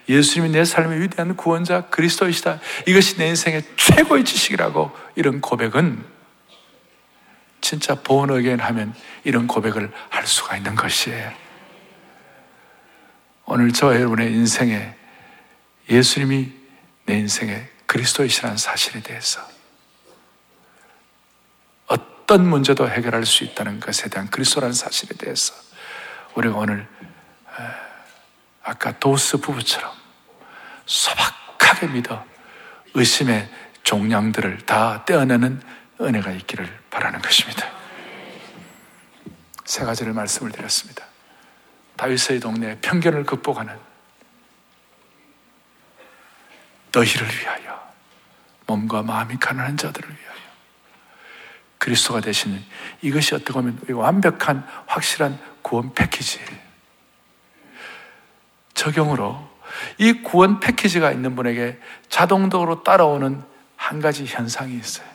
예수님이 0.09 0.51
내 0.51 0.65
삶의 0.65 1.01
위대한 1.01 1.35
구원자 1.37 1.81
그리스도이시다. 1.89 2.59
이것이 2.85 3.17
내 3.17 3.27
인생의 3.29 3.63
최고의 3.77 4.25
지식이라고 4.25 4.91
이런 5.15 5.39
고백은 5.39 6.03
진짜 7.61 7.95
본어겐 7.95 8.59
하면 8.59 8.93
이런 9.23 9.47
고백을 9.47 9.91
할 10.09 10.27
수가 10.27 10.57
있는 10.57 10.75
것이에요. 10.75 11.31
오늘 13.45 13.71
저와 13.71 13.95
여러분의 13.95 14.31
인생에 14.33 14.95
예수님이 15.89 16.51
내 17.05 17.17
인생의 17.19 17.67
그리스도이시라는 17.85 18.57
사실에 18.57 19.01
대해서 19.01 19.41
어떤 21.87 22.47
문제도 22.47 22.87
해결할 22.87 23.25
수 23.25 23.43
있다는 23.43 23.79
것에 23.79 24.09
대한 24.09 24.29
그리스도라는 24.29 24.73
사실에 24.73 25.15
대해서 25.17 25.53
우리가 26.35 26.55
오늘 26.55 26.87
아까 28.63 28.97
도스 28.99 29.37
부부처럼 29.37 29.91
소박하게 30.85 31.87
믿어 31.87 32.25
의심의 32.93 33.49
종량들을 33.83 34.65
다 34.65 35.03
떼어내는 35.05 35.61
은혜가 35.99 36.31
있기를 36.31 36.79
바라는 36.89 37.21
것입니다. 37.21 37.67
세 39.65 39.85
가지를 39.85 40.13
말씀을 40.13 40.51
드렸습니다. 40.51 41.05
다윗의 41.95 42.39
동네 42.39 42.77
편견을 42.79 43.25
극복하는 43.25 43.77
너희를 46.91 47.27
위하여 47.27 47.93
몸과 48.65 49.01
마음이 49.01 49.37
가난한 49.37 49.77
자들을 49.77 50.09
위하여 50.09 50.41
그리스도가 51.77 52.19
되시는 52.21 52.63
이것이 53.01 53.33
어떻게 53.35 53.53
보면 53.53 53.79
완벽한 53.89 54.67
확실한 54.87 55.39
구원 55.61 55.93
패키지예요. 55.93 56.70
적용으로 58.73 59.49
이 59.97 60.21
구원 60.23 60.59
패키지가 60.59 61.11
있는 61.11 61.35
분에게 61.35 61.79
자동적으로 62.09 62.83
따라오는 62.83 63.41
한 63.75 64.01
가지 64.01 64.25
현상이 64.25 64.75
있어요. 64.77 65.07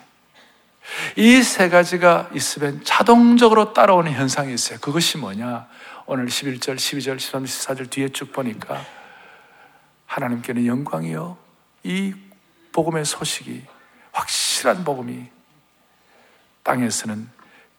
이 1.16 1.42
세 1.42 1.68
가지가 1.68 2.30
있으면 2.34 2.82
자동적으로 2.84 3.72
따라오는 3.72 4.12
현상이 4.12 4.54
있어요. 4.54 4.78
그것이 4.80 5.18
뭐냐? 5.18 5.68
오늘 6.06 6.26
11절, 6.26 6.76
12절, 6.76 7.16
13절, 7.16 7.44
14절 7.44 7.90
뒤에 7.90 8.08
쭉 8.10 8.32
보니까 8.32 8.84
하나님께는 10.06 10.66
영광이요. 10.66 11.36
이 11.82 12.14
복음의 12.72 13.04
소식이 13.04 13.64
확실한 14.12 14.84
복음이 14.84 15.26
땅에서는 16.62 17.28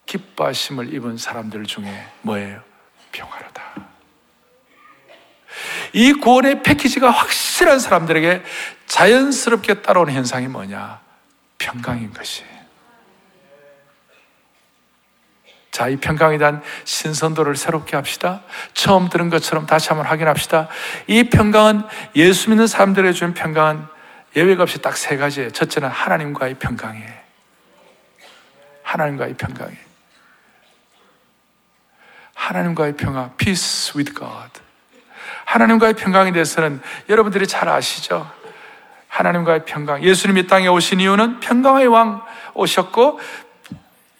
기뻐하심을 0.06 0.94
입은 0.94 1.18
사람들 1.18 1.66
중에 1.66 2.08
뭐예요? 2.22 2.62
평화로다. 3.12 3.97
이 5.93 6.13
구원의 6.13 6.63
패키지가 6.63 7.10
확실한 7.10 7.80
사람들에게 7.80 8.43
자연스럽게 8.88 9.82
따라오는 9.82 10.13
현상이 10.13 10.47
뭐냐? 10.47 11.00
평강인 11.58 12.13
것이. 12.13 12.43
자, 15.71 15.89
이 15.89 15.97
평강에 15.97 16.38
대한 16.39 16.63
신선도를 16.86 17.56
새롭게 17.56 17.95
합시다. 17.95 18.41
처음 18.73 19.10
들은 19.10 19.30
것처럼 19.30 19.67
다시 19.67 19.89
한번 19.89 20.08
확인합시다. 20.08 20.69
이 21.06 21.23
평강은 21.26 21.84
예수 22.15 22.50
믿는 22.50 22.65
사람들에게 22.65 23.13
준 23.13 23.34
평강은 23.34 23.86
예외가 24.36 24.63
없이 24.63 24.82
딱 24.82 24.97
세 24.97 25.17
가지예요. 25.17 25.52
첫째는 25.52 25.89
하나님과의 25.89 26.56
평강이에요. 26.56 27.13
하나님과의 28.82 29.36
평강이에요. 29.36 29.88
하나님과의 32.34 32.95
평화, 32.95 33.30
peace 33.38 33.93
with 33.95 34.13
God. 34.13 34.66
하나님과의 35.48 35.94
평강에 35.94 36.32
대해서는 36.34 36.82
여러분들이 37.08 37.48
잘 37.48 37.70
아시죠? 37.70 38.30
하나님과의 39.08 39.64
평강. 39.66 40.04
예수님이 40.04 40.46
땅에 40.46 40.68
오신 40.68 41.00
이유는 41.00 41.40
평강의 41.40 41.88
왕 41.88 42.22
오셨고 42.54 43.20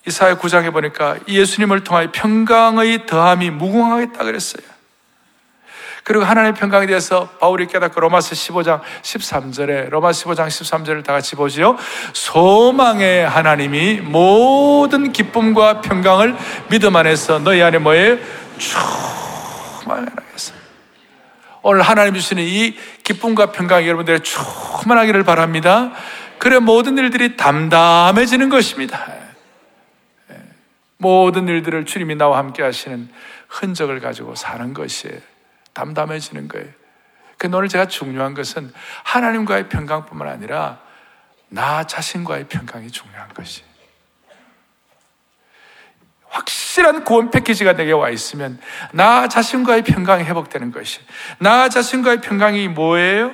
이사야 0.08 0.38
9장에 0.38 0.72
보니까 0.72 1.18
예수님을 1.28 1.84
통하여 1.84 2.08
평강의 2.14 3.06
더함이 3.08 3.50
무궁하겠다 3.50 4.24
그랬어요. 4.24 4.66
그리고 6.06 6.24
하나님의 6.24 6.54
평강에 6.54 6.86
대해서 6.88 7.28
바울이 7.42 7.68
깨닫고 7.68 8.00
로마서 8.00 8.34
15장 8.34 8.80
13절에 9.02 9.90
로마 9.90 10.12
15장 10.12 10.48
13절을 10.48 11.04
다 11.04 11.12
같이 11.12 11.36
보지요. 11.36 11.76
소망의 12.14 13.28
하나님이 13.28 14.00
모든 14.00 15.12
기쁨과 15.12 15.82
평강을 15.82 16.38
믿음 16.70 16.96
안에서 16.96 17.40
너희 17.40 17.62
안에 17.62 17.80
뭐예요? 17.80 18.18
충만하겠어. 19.84 20.27
오늘 21.70 21.82
하나님 21.82 22.14
주시는 22.14 22.44
이 22.44 22.78
기쁨과 23.04 23.52
평강이 23.52 23.86
여러분들의 23.88 24.22
충만하기를 24.22 25.24
바랍니다. 25.24 25.92
그래 26.38 26.60
모든 26.60 26.98
일들이 26.98 27.36
담담해지는 27.36 28.48
것입니다. 28.48 29.06
모든 30.96 31.46
일들을 31.46 31.84
주님이 31.84 32.16
나와 32.16 32.38
함께 32.38 32.64
하시는 32.64 33.10
흔적을 33.50 34.00
가지고 34.00 34.34
사는 34.34 34.74
것이 34.74 35.10
담담해지는 35.74 36.48
거예요. 36.48 36.70
그 37.38 37.50
오늘 37.54 37.68
제가 37.68 37.90
중요한 37.90 38.34
것은 38.34 38.72
하나님과의 39.04 39.68
평강뿐만 39.68 40.26
아니라 40.26 40.80
나 41.50 41.86
자신과의 41.86 42.48
평강이 42.48 42.92
중요한 42.92 43.28
것이. 43.34 43.67
확실한 46.38 47.04
구원 47.04 47.32
패키지가 47.32 47.74
내게 47.74 47.92
와 47.92 48.10
있으면 48.10 48.60
나 48.92 49.28
자신과의 49.28 49.84
평강이 49.84 50.24
회복되는 50.24 50.72
것이. 50.72 51.00
나 51.40 51.70
자신과의 51.70 52.22
평강이 52.22 52.68
뭐예요? 52.70 53.32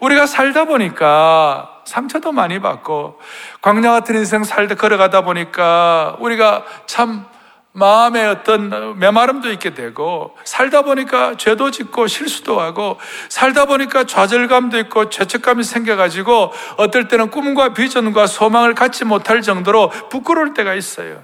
우리가 0.00 0.26
살다 0.26 0.64
보니까 0.64 1.82
상처도 1.84 2.32
많이 2.32 2.60
받고 2.60 3.18
광야 3.60 3.90
같은 3.90 4.14
인생 4.16 4.44
살다 4.44 4.76
걸어가다 4.76 5.22
보니까 5.22 6.16
우리가 6.20 6.64
참 6.86 7.26
마음에 7.72 8.24
어떤 8.26 8.98
메마름도 8.98 9.52
있게 9.52 9.74
되고 9.74 10.36
살다 10.44 10.82
보니까 10.82 11.36
죄도 11.36 11.70
짓고 11.70 12.06
실수도 12.06 12.60
하고 12.60 12.98
살다 13.28 13.66
보니까 13.66 14.04
좌절감도 14.04 14.78
있고 14.80 15.10
죄책감이 15.10 15.62
생겨가지고 15.62 16.52
어떨 16.78 17.08
때는 17.08 17.30
꿈과 17.30 17.74
비전과 17.74 18.26
소망을 18.26 18.74
갖지 18.74 19.04
못할 19.04 19.42
정도로 19.42 19.90
부끄러울 20.10 20.54
때가 20.54 20.74
있어요. 20.74 21.22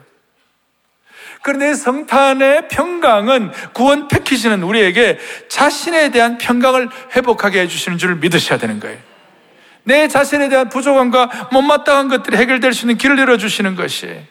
그런데 1.45 1.75
성탄의 1.75 2.69
평강은 2.69 3.53
구원 3.75 4.09
패키지는 4.09 4.63
우리에게 4.63 5.19
자신에 5.49 6.11
대한 6.11 6.39
평강을 6.39 6.89
회복하게 7.15 7.61
해주시는 7.61 7.99
줄 7.99 8.17
믿으셔야 8.17 8.59
되는 8.59 8.81
거예요. 8.81 8.97
내 9.83 10.09
자신에 10.09 10.49
대한 10.49 10.71
부족함과 10.71 11.49
못마땅한 11.53 12.09
것들이 12.09 12.39
해결될 12.39 12.73
수 12.73 12.87
있는 12.87 12.97
길을 12.97 13.19
열어주시는 13.19 13.75
것이. 13.75 14.23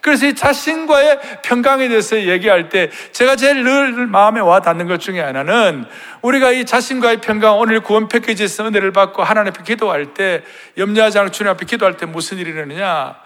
그래서 0.00 0.28
이 0.28 0.36
자신과의 0.36 1.18
평강에 1.42 1.88
대해서 1.88 2.16
얘기할 2.16 2.68
때 2.68 2.90
제가 3.10 3.34
제일 3.34 3.64
늘 3.64 4.06
마음에 4.06 4.38
와 4.38 4.60
닿는 4.60 4.86
것 4.86 5.00
중에 5.00 5.20
하나는 5.20 5.84
우리가 6.22 6.52
이 6.52 6.64
자신과의 6.64 7.22
평강, 7.22 7.58
오늘 7.58 7.80
구원 7.80 8.06
패키지에서 8.06 8.68
은혜를 8.68 8.92
받고 8.92 9.24
하나님 9.24 9.50
앞에 9.50 9.64
기도할 9.64 10.14
때 10.14 10.44
염려하지 10.78 11.18
않고 11.18 11.32
주님 11.32 11.50
앞에 11.50 11.66
기도할 11.66 11.96
때 11.96 12.06
무슨 12.06 12.38
일이 12.38 12.50
일어느냐? 12.50 13.25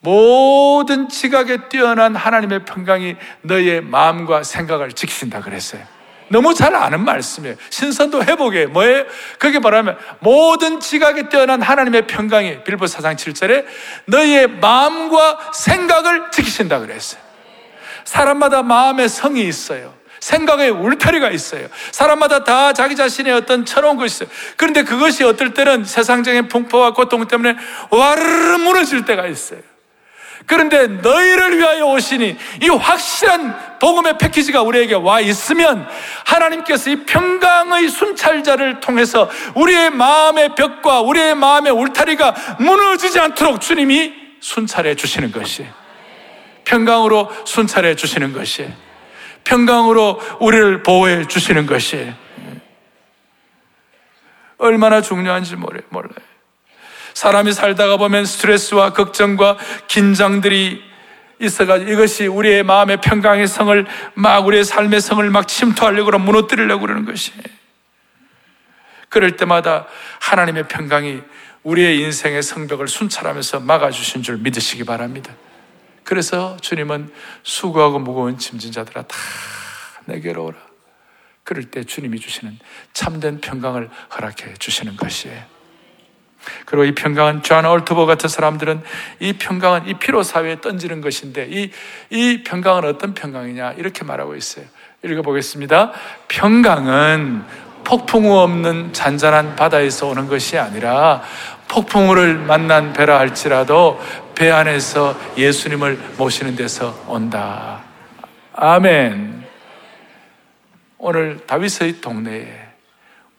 모든 0.00 1.08
지각에 1.08 1.68
뛰어난 1.68 2.14
하나님의 2.14 2.64
평강이 2.64 3.16
너의 3.42 3.80
마음과 3.80 4.44
생각을 4.44 4.92
지키신다 4.92 5.40
그랬어요. 5.40 5.82
너무 6.30 6.54
잘 6.54 6.74
아는 6.74 7.04
말씀이에요. 7.04 7.56
신선도 7.70 8.22
회복에 8.24 8.66
뭐예요? 8.66 9.04
그게 9.38 9.58
뭐냐면 9.58 9.96
모든 10.20 10.78
지각에 10.78 11.28
뛰어난 11.28 11.62
하나님의 11.62 12.06
평강이 12.06 12.64
빌보 12.64 12.86
사상 12.86 13.16
7절에 13.16 13.64
너희의 14.06 14.48
마음과 14.48 15.52
생각을 15.54 16.30
지키신다 16.30 16.80
그랬어요. 16.80 17.20
사람마다 18.04 18.62
마음의 18.62 19.08
성이 19.08 19.42
있어요. 19.42 19.94
생각에 20.20 20.68
울타리가 20.68 21.30
있어요. 21.30 21.68
사람마다 21.92 22.44
다 22.44 22.72
자기 22.72 22.96
자신의 22.96 23.32
어떤 23.32 23.64
철없는 23.64 23.96
것이 23.98 24.24
있어요. 24.24 24.28
그런데 24.56 24.82
그것이 24.82 25.24
어떨 25.24 25.54
때는 25.54 25.84
세상적인 25.84 26.48
풍파와 26.48 26.92
고통 26.92 27.26
때문에 27.26 27.56
와르르 27.90 28.58
무너질 28.58 29.04
때가 29.04 29.26
있어요. 29.26 29.60
그런데 30.46 30.86
너희를 30.86 31.58
위하여 31.58 31.86
오시니 31.86 32.36
이 32.62 32.68
확실한 32.68 33.78
복음의 33.78 34.18
패키지가 34.18 34.62
우리에게 34.62 34.94
와 34.94 35.20
있으면 35.20 35.86
하나님께서 36.24 36.90
이 36.90 37.04
평강의 37.04 37.88
순찰자를 37.88 38.80
통해서 38.80 39.30
우리의 39.54 39.90
마음의 39.90 40.54
벽과 40.54 41.00
우리의 41.00 41.34
마음의 41.34 41.72
울타리가 41.72 42.56
무너지지 42.60 43.18
않도록 43.18 43.60
주님이 43.60 44.14
순찰해 44.40 44.94
주시는 44.94 45.32
것이 45.32 45.66
평강으로 46.64 47.30
순찰해 47.44 47.96
주시는 47.96 48.32
것이 48.32 48.68
평강으로 49.44 50.20
우리를 50.40 50.82
보호해 50.82 51.26
주시는 51.26 51.66
것이 51.66 52.12
얼마나 54.58 55.00
중요한지 55.00 55.56
몰라요. 55.56 56.27
사람이 57.18 57.50
살다가 57.50 57.96
보면 57.96 58.24
스트레스와 58.24 58.92
걱정과 58.92 59.58
긴장들이 59.88 60.80
있어가지고 61.40 61.90
이것이 61.90 62.28
우리의 62.28 62.62
마음의 62.62 63.00
평강의 63.00 63.48
성을 63.48 63.86
막 64.14 64.46
우리의 64.46 64.62
삶의 64.62 65.00
성을 65.00 65.28
막 65.28 65.48
침투하려고 65.48 66.16
무너뜨리려고 66.16 66.82
그러는 66.82 67.04
것이. 67.04 67.32
그럴 69.08 69.36
때마다 69.36 69.88
하나님의 70.20 70.68
평강이 70.68 71.22
우리의 71.64 71.98
인생의 72.02 72.40
성벽을 72.40 72.86
순찰하면서 72.86 73.60
막아주신 73.60 74.22
줄 74.22 74.36
믿으시기 74.36 74.84
바랍니다. 74.84 75.34
그래서 76.04 76.56
주님은 76.60 77.12
수고하고 77.42 77.98
무거운 77.98 78.38
짐진 78.38 78.70
자들아 78.70 79.02
다 79.02 79.16
내게로 80.04 80.44
오라. 80.44 80.56
그럴 81.42 81.64
때 81.64 81.82
주님이 81.82 82.20
주시는 82.20 82.60
참된 82.92 83.40
평강을 83.40 83.90
허락해 84.14 84.54
주시는 84.60 84.96
것이에요. 84.96 85.57
그리고 86.64 86.84
이 86.84 86.94
평강은 86.94 87.42
존 87.42 87.64
오트버그 87.64 88.06
같은 88.06 88.28
사람들은 88.28 88.82
이 89.20 89.34
평강은 89.34 89.88
이 89.88 89.94
피로 89.94 90.22
사회에 90.22 90.60
던지는 90.60 91.00
것인데 91.00 91.48
이, 91.50 91.70
이 92.10 92.42
평강은 92.44 92.84
어떤 92.84 93.14
평강이냐 93.14 93.72
이렇게 93.72 94.04
말하고 94.04 94.34
있어요. 94.36 94.64
읽어보겠습니다. 95.04 95.92
평강은 96.28 97.44
폭풍우 97.84 98.36
없는 98.38 98.92
잔잔한 98.92 99.56
바다에서 99.56 100.08
오는 100.08 100.28
것이 100.28 100.58
아니라 100.58 101.22
폭풍우를 101.68 102.34
만난 102.34 102.92
배라 102.92 103.18
할지라도 103.18 104.00
배 104.34 104.50
안에서 104.50 105.18
예수님을 105.36 105.98
모시는 106.16 106.56
데서 106.56 107.04
온다. 107.06 107.82
아멘. 108.52 109.46
오늘 110.98 111.46
다윗의 111.46 112.00
동네에 112.00 112.68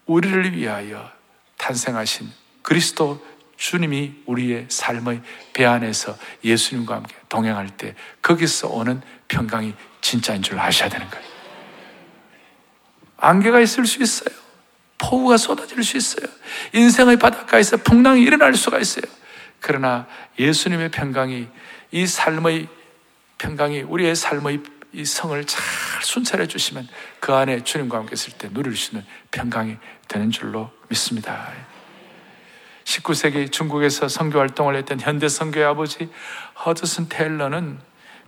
우리를 0.05 0.55
위하여 0.55 1.11
탄생하신 1.57 2.38
그리스도 2.61 3.25
주님이 3.57 4.23
우리의 4.25 4.67
삶의 4.69 5.21
배 5.53 5.65
안에서 5.65 6.17
예수님과 6.43 6.95
함께 6.95 7.15
동행할 7.27 7.67
때 7.75 7.95
거기서 8.21 8.69
오는 8.69 9.01
평강이 9.27 9.73
진짜인 10.01 10.41
줄 10.41 10.57
아셔야 10.59 10.87
되는 10.87 11.09
거예요. 11.09 11.25
안개가 13.17 13.59
있을 13.59 13.85
수 13.85 14.01
있어요. 14.01 14.33
폭우가 14.97 15.37
쏟아질 15.37 15.83
수 15.83 15.97
있어요. 15.97 16.25
인생의 16.73 17.19
바닷가에서 17.19 17.77
풍랑이 17.77 18.21
일어날 18.21 18.55
수가 18.55 18.79
있어요. 18.79 19.03
그러나 19.59 20.07
예수님의 20.37 20.91
평강이 20.91 21.47
이 21.91 22.07
삶의 22.07 22.67
평강이 23.37 23.81
우리의 23.81 24.15
삶의 24.15 24.61
이 24.93 25.05
성을 25.05 25.45
잘잘 25.45 26.01
순찰해 26.01 26.47
주시면 26.47 26.87
그 27.19 27.33
안에 27.33 27.63
주님과 27.63 27.97
함께 27.97 28.13
있을 28.13 28.33
때 28.33 28.49
누릴 28.51 28.75
수 28.75 28.91
있는 28.91 29.05
평강이 29.31 29.77
되는 30.07 30.31
줄로 30.31 30.71
믿습니다. 30.87 31.51
19세기 32.89 33.51
중국에서 33.51 34.07
선교 34.07 34.39
활동을 34.39 34.75
했던 34.75 34.99
현대 34.99 35.29
선교의 35.29 35.65
아버지 35.65 36.09
허드슨 36.65 37.07
테일러는 37.07 37.77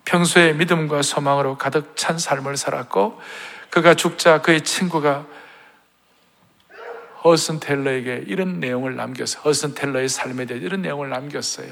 평소에 0.05 0.53
믿음과 0.53 1.01
소망으로 1.01 1.57
가득 1.57 1.97
찬 1.97 2.19
삶을 2.19 2.57
살았고 2.57 3.19
그가 3.71 3.95
죽자 3.95 4.41
그의 4.41 4.61
친구가 4.61 5.25
허슨 7.23 7.59
텔러에게 7.59 8.23
이런 8.27 8.59
내용을 8.59 8.95
남겼어요. 8.95 9.43
허슨 9.43 9.75
텔러의 9.75 10.09
삶에 10.09 10.45
대해 10.45 10.59
이런 10.59 10.81
내용을 10.81 11.09
남겼어요. 11.09 11.67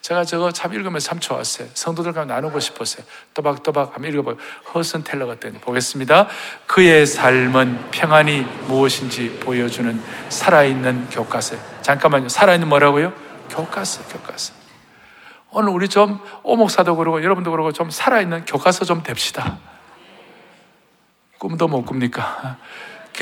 제가 0.00 0.24
저거 0.24 0.52
참 0.52 0.72
읽으면서 0.72 1.08
참 1.08 1.18
좋았어요. 1.18 1.68
성도들과 1.74 2.24
나누고 2.24 2.60
싶었어요. 2.60 3.04
또박또박 3.34 3.94
한번 3.94 4.12
읽어봐요. 4.12 4.36
허슨 4.74 5.02
텔러가 5.02 5.34
때 5.36 5.50
보겠습니다. 5.52 6.28
그의 6.66 7.06
삶은 7.06 7.90
평안이 7.90 8.42
무엇인지 8.68 9.40
보여주는 9.40 10.00
살아있는 10.28 11.08
교과서. 11.10 11.56
잠깐만요. 11.82 12.28
살아있는 12.28 12.68
뭐라고요? 12.68 13.12
교과서, 13.50 14.06
교과서. 14.06 14.54
오늘 15.50 15.70
우리 15.70 15.88
좀 15.88 16.18
오목사도 16.44 16.96
그러고 16.96 17.22
여러분도 17.22 17.50
그러고 17.50 17.72
좀 17.72 17.90
살아있는 17.90 18.44
교과서 18.46 18.84
좀 18.84 19.02
됩시다. 19.02 19.58
꿈도 21.38 21.66
못 21.66 21.84
꿉니까? 21.84 22.56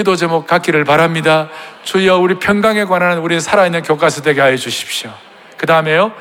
기도 0.01 0.17
제목 0.17 0.47
갖기를 0.47 0.85
바랍니다. 0.85 1.51
주여 1.83 2.17
우리 2.17 2.39
평강에 2.39 2.85
관한 2.85 3.19
우리 3.19 3.39
살아있는 3.39 3.83
교과서 3.83 4.23
되게 4.23 4.41
하여 4.41 4.57
주십시오. 4.57 5.13
그 5.59 5.67
다음에요. 5.67 6.13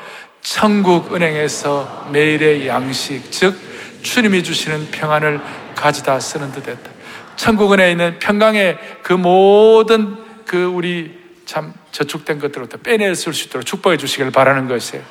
천국 0.42 1.14
은행에서 1.14 2.08
매일의 2.12 2.68
양식, 2.68 3.32
즉 3.32 3.58
주님이 4.02 4.42
주시는 4.42 4.90
평안을 4.90 5.40
가져다 5.74 6.20
쓰는 6.20 6.52
듯 6.52 6.68
했다. 6.68 6.90
천국 7.36 7.72
은행에 7.72 7.92
있는 7.92 8.18
평강의 8.18 8.76
그 9.02 9.14
모든 9.14 10.18
그 10.44 10.62
우리 10.62 11.18
참 11.46 11.72
저축된 11.90 12.38
것들로부터 12.38 12.76
빼내쓸 12.82 13.32
수 13.32 13.46
있도록 13.46 13.64
축복해 13.64 13.96
주시길 13.96 14.30
바라는 14.30 14.68
것이에요. 14.68 15.02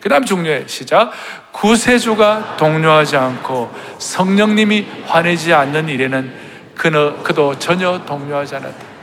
그 0.00 0.08
다음 0.08 0.24
중요해. 0.24 0.64
시작. 0.66 1.12
구세주가 1.52 2.56
동료하지 2.56 3.16
않고 3.16 3.72
성령님이 3.98 4.84
화내지 5.06 5.52
않는 5.54 5.88
일에는 5.88 6.45
그는, 6.76 7.22
그도 7.22 7.58
전혀 7.58 8.04
동요하지 8.04 8.56
않았다. 8.56 8.96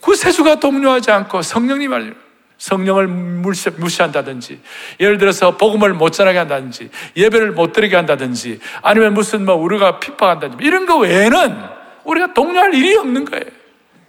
구세주가 0.00 0.60
동요하지 0.60 1.10
않고 1.10 1.42
성령님 1.42 2.14
성령을 2.58 3.06
무시, 3.06 3.70
무시한다든지, 3.70 4.60
예를 5.00 5.18
들어서 5.18 5.56
복음을 5.56 5.94
못 5.94 6.10
전하게 6.10 6.38
한다든지, 6.38 6.90
예배를 7.16 7.52
못 7.52 7.72
드리게 7.72 7.94
한다든지, 7.94 8.58
아니면 8.82 9.14
무슨 9.14 9.44
뭐 9.44 9.54
우리가 9.54 10.00
핍박한다든지, 10.00 10.64
이런 10.64 10.84
거 10.84 10.98
외에는 10.98 11.56
우리가 12.04 12.34
동요할 12.34 12.74
일이 12.74 12.96
없는 12.96 13.24
거예요. 13.24 13.57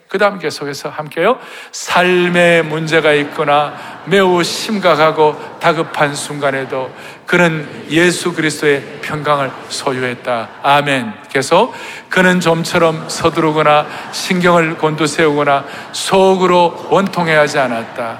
그 0.09 0.17
다음 0.17 0.39
계속해서 0.39 0.89
함께요. 0.89 1.37
삶에 1.71 2.63
문제가 2.63 3.13
있거나 3.13 3.75
매우 4.05 4.43
심각하고 4.43 5.39
다급한 5.59 6.15
순간에도 6.15 6.91
그는 7.27 7.85
예수 7.91 8.33
그리스도의 8.33 9.01
평강을 9.03 9.51
소유했다. 9.69 10.49
아멘. 10.63 11.13
계속 11.29 11.75
그는 12.09 12.39
좀처럼 12.39 13.07
서두르거나 13.07 13.85
신경을 14.11 14.79
곤두세우거나 14.79 15.65
속으로 15.91 16.87
원통해하지 16.89 17.59
않았다. 17.59 18.17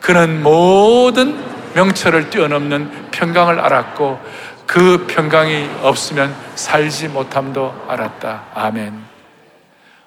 그는 0.00 0.40
모든 0.40 1.36
명철을 1.74 2.30
뛰어넘는 2.30 3.08
평강을 3.10 3.58
알았고 3.58 4.20
그 4.66 5.06
평강이 5.08 5.68
없으면 5.82 6.32
살지 6.54 7.08
못함도 7.08 7.86
알았다. 7.88 8.44
아멘. 8.54 9.02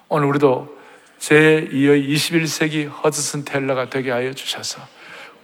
오늘 0.08 0.28
우리도 0.30 0.77
제2의 1.20 2.08
21세기 2.08 2.90
허드슨 3.04 3.46
텔러가 3.46 3.90
되게 3.90 4.12
하여 4.12 4.34
주셔서 4.34 4.82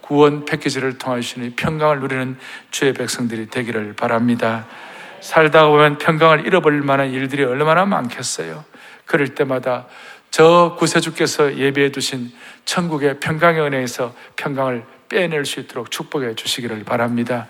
구원 0.00 0.44
패키지를 0.44 0.98
통하 0.98 1.20
주시니 1.20 1.54
평강을 1.56 2.00
누리는 2.00 2.36
주의 2.70 2.92
백성들이 2.92 3.48
되기를 3.48 3.94
바랍니다. 3.94 4.66
살다 5.20 5.68
보면 5.68 5.96
평강을 5.98 6.46
잃어버릴 6.46 6.82
만한 6.82 7.10
일들이 7.10 7.44
얼마나 7.44 7.86
많겠어요. 7.86 8.64
그럴 9.06 9.28
때마다 9.34 9.86
저 10.30 10.76
구세주께서 10.78 11.56
예비해 11.56 11.90
두신 11.90 12.32
천국의 12.64 13.20
평강의 13.20 13.62
은혜에서 13.62 14.14
평강을 14.36 14.84
빼낼 15.08 15.46
수 15.46 15.60
있도록 15.60 15.90
축복해 15.90 16.34
주시기를 16.34 16.84
바랍니다. 16.84 17.48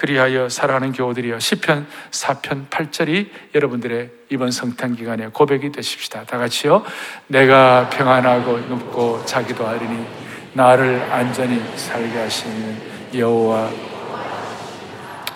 그리하여 0.00 0.48
사랑하는 0.48 0.92
교우들이여 0.92 1.38
시편 1.40 1.86
4편 2.10 2.70
8절이 2.70 3.28
여러분들의 3.54 4.10
이번 4.30 4.50
성탄 4.50 4.96
기간에 4.96 5.26
고백이 5.26 5.72
되십시다. 5.72 6.24
다 6.24 6.38
같이요. 6.38 6.82
내가 7.26 7.90
평안하고 7.90 8.60
눕고 8.60 9.26
자기도 9.26 9.66
하리니 9.66 10.06
나를 10.54 11.02
안전히 11.02 11.62
살게 11.76 12.18
하시는 12.18 12.78
여호와 13.14 13.70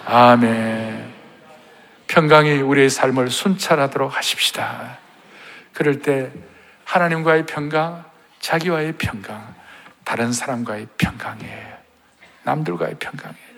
아멘. 0.06 1.12
평강이 2.06 2.62
우리의 2.62 2.88
삶을 2.88 3.28
순찰하도록 3.28 4.16
하십시다. 4.16 4.96
그럴 5.74 6.00
때 6.00 6.32
하나님과의 6.84 7.44
평강, 7.44 8.02
자기와의 8.40 8.94
평강, 8.96 9.54
다른 10.04 10.32
사람과의 10.32 10.86
평강이에요. 10.96 11.74
남들과의 12.44 12.94
평강이에요. 12.98 13.53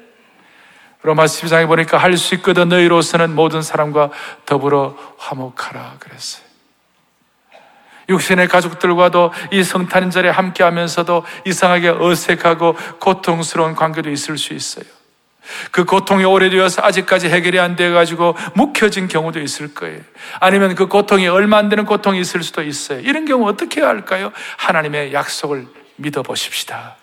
로마 1.07 1.25
12장에 1.25 1.69
보니까 1.69 1.99
할 1.99 2.17
수 2.17 2.35
있거든 2.37 2.69
너희로서는 2.69 3.35
모든 3.35 3.63
사람과 3.63 4.11
더불어 4.45 4.97
화목하라 5.19 5.97
그랬어요. 6.01 6.45
육신의 8.09 8.49
가족들과도 8.49 9.33
이 9.53 9.63
성탄절에 9.63 10.29
함께 10.31 10.65
하면서도 10.65 11.25
이상하게 11.45 11.91
어색하고 11.91 12.77
고통스러운 12.99 13.75
관계도 13.77 14.11
있을 14.11 14.37
수 14.37 14.53
있어요. 14.53 14.85
그 15.71 15.85
고통이 15.85 16.25
오래되어서 16.25 16.83
아직까지 16.83 17.29
해결이 17.29 17.61
안 17.61 17.77
돼가지고 17.77 18.37
묵혀진 18.55 19.07
경우도 19.07 19.41
있을 19.41 19.75
거예요. 19.75 20.01
아니면 20.41 20.75
그 20.75 20.89
고통이 20.89 21.29
얼마 21.29 21.59
안 21.59 21.69
되는 21.69 21.85
고통이 21.85 22.19
있을 22.21 22.43
수도 22.43 22.63
있어요. 22.63 22.99
이런 22.99 23.27
경우 23.27 23.49
어떻게 23.49 23.81
해야 23.81 23.89
할까요? 23.89 24.33
하나님의 24.57 25.13
약속을 25.13 25.69
믿어보십시다. 25.97 26.97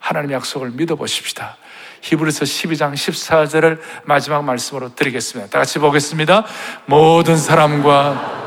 하나님의 0.00 0.34
약속을 0.36 0.70
믿어보십시다. 0.70 1.56
히브리서 2.00 2.44
12장 2.44 2.94
14절을 2.94 3.80
마지막 4.04 4.42
말씀으로 4.44 4.94
드리겠습니다. 4.94 5.50
다 5.50 5.58
같이 5.58 5.78
보겠습니다. 5.78 6.44
모든 6.86 7.36
사람과 7.36 8.40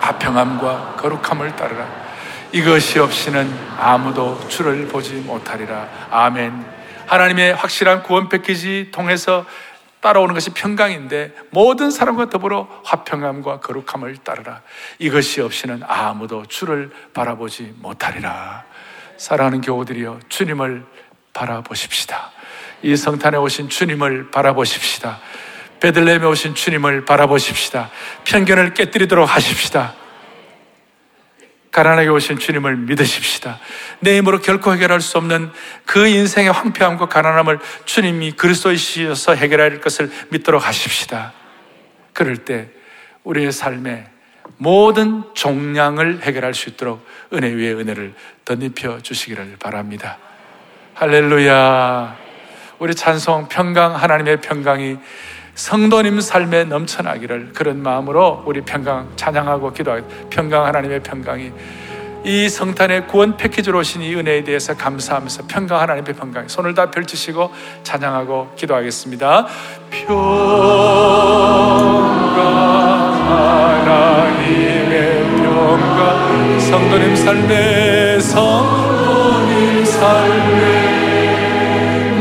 화평함과 0.00 0.96
거룩함을 0.98 1.56
따르라. 1.56 1.88
이것이 2.52 2.98
없이는 2.98 3.52
아무도 3.78 4.46
주를 4.48 4.86
보지 4.86 5.14
못하리라. 5.14 5.88
아멘. 6.10 6.64
하나님의 7.06 7.54
확실한 7.54 8.02
구원 8.02 8.28
패키지 8.28 8.90
통해서 8.92 9.44
따라오는 10.00 10.34
것이 10.34 10.50
평강인데 10.50 11.32
모든 11.50 11.90
사람과 11.90 12.28
더불어 12.28 12.68
화평함과 12.84 13.60
거룩함을 13.60 14.18
따르라. 14.18 14.60
이것이 14.98 15.40
없이는 15.40 15.82
아무도 15.86 16.44
주를 16.44 16.90
바라보지 17.14 17.74
못하리라. 17.78 18.64
사랑하는 19.16 19.62
교우들이여 19.62 20.20
주님을 20.28 20.84
바라보십시다. 21.32 22.32
이 22.84 22.96
성탄에 22.96 23.38
오신 23.38 23.70
주님을 23.70 24.30
바라보십시다. 24.30 25.18
베들레헴에 25.80 26.26
오신 26.26 26.54
주님을 26.54 27.06
바라보십시다. 27.06 27.90
편견을 28.24 28.74
깨뜨리도록 28.74 29.34
하십시다. 29.34 29.94
가난하게 31.70 32.08
오신 32.08 32.38
주님을 32.38 32.76
믿으십시다. 32.76 33.58
내 34.00 34.18
힘으로 34.18 34.40
결코 34.40 34.72
해결할 34.72 35.00
수 35.00 35.16
없는 35.16 35.50
그 35.86 36.06
인생의 36.06 36.52
황폐함과 36.52 37.08
가난함을 37.08 37.58
주님이 37.86 38.32
그리스도이시여서 38.32 39.34
해결할 39.34 39.80
것을 39.80 40.10
믿도록 40.28 40.68
하십시다. 40.68 41.32
그럴 42.12 42.36
때 42.36 42.68
우리의 43.24 43.50
삶에 43.50 44.06
모든 44.58 45.24
종량을 45.32 46.20
해결할 46.22 46.52
수 46.52 46.68
있도록 46.68 47.04
은혜 47.32 47.48
위에 47.48 47.72
은혜를 47.72 48.12
덧입혀 48.44 49.00
주시기를 49.00 49.56
바랍니다. 49.58 50.18
할렐루야. 50.92 52.23
우리 52.78 52.94
찬송 52.94 53.48
평강 53.48 53.94
하나님의 53.94 54.40
평강이 54.40 54.98
성도님 55.54 56.20
삶에 56.20 56.64
넘쳐나기를 56.64 57.52
그런 57.54 57.82
마음으로 57.82 58.42
우리 58.46 58.60
평강 58.62 59.12
찬양하고 59.14 59.72
기도하고 59.72 60.06
평강 60.28 60.66
하나님의 60.66 61.00
평강이 61.02 61.52
이 62.24 62.48
성탄의 62.48 63.06
구원 63.06 63.36
패키지로 63.36 63.78
오신 63.80 64.02
이 64.02 64.14
은혜에 64.14 64.44
대해서 64.44 64.74
감사하면서 64.74 65.42
평강 65.46 65.80
하나님의 65.80 66.14
평강 66.14 66.48
손을 66.48 66.74
다 66.74 66.90
펼치시고 66.90 67.52
찬양하고 67.82 68.54
기도하겠습니다. 68.56 69.46
평강 69.90 70.24
하나님의 73.84 75.22
평강 75.36 76.58
성도님 76.58 77.14
삶에 77.14 78.18
성도님 78.20 79.84
삶에 79.84 80.93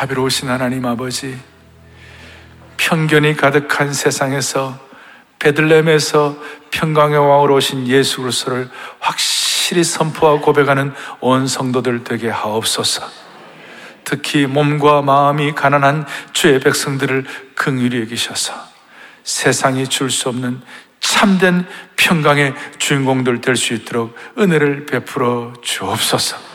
자비로우신 0.00 0.48
하나님 0.48 0.86
아버지, 0.86 1.38
편견이 2.78 3.36
가득한 3.36 3.92
세상에서 3.92 4.78
베들렘에서 5.38 6.38
평강의 6.70 7.18
왕으로 7.18 7.56
오신 7.56 7.86
예수 7.86 8.22
그리스도를 8.22 8.70
확실히 8.98 9.84
선포하고 9.84 10.40
고백하는 10.40 10.94
온 11.20 11.46
성도들 11.46 12.04
되게 12.04 12.30
하옵소서. 12.30 13.06
특히 14.04 14.46
몸과 14.46 15.02
마음이 15.02 15.52
가난한 15.52 16.06
주의 16.32 16.58
백성들을 16.60 17.26
긍휼히 17.54 18.00
여기셔서 18.00 18.54
세상이 19.22 19.86
줄 19.86 20.08
수 20.08 20.30
없는 20.30 20.62
참된 21.00 21.66
평강의 21.96 22.54
주인공들 22.78 23.42
될 23.42 23.54
수 23.54 23.74
있도록 23.74 24.16
은혜를 24.38 24.86
베풀어 24.86 25.52
주옵소서. 25.60 26.49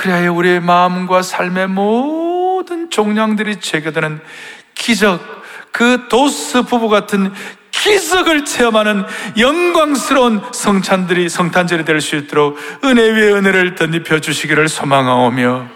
그래야 0.00 0.30
우리의 0.30 0.60
마음과 0.60 1.20
삶의 1.20 1.66
모든 1.66 2.88
종량들이 2.88 3.60
제거되는 3.60 4.18
기적, 4.74 5.20
그 5.72 6.08
도스 6.08 6.62
부부 6.62 6.88
같은 6.88 7.30
기적을 7.70 8.46
체험하는 8.46 9.04
영광스러운 9.36 10.40
성찬들이 10.54 11.28
성탄절이 11.28 11.84
될 11.84 12.00
수 12.00 12.16
있도록 12.16 12.56
은혜 12.82 13.02
위에 13.10 13.32
은혜를 13.34 13.74
덧입혀 13.74 14.20
주시기를 14.20 14.68
소망하오며 14.68 15.68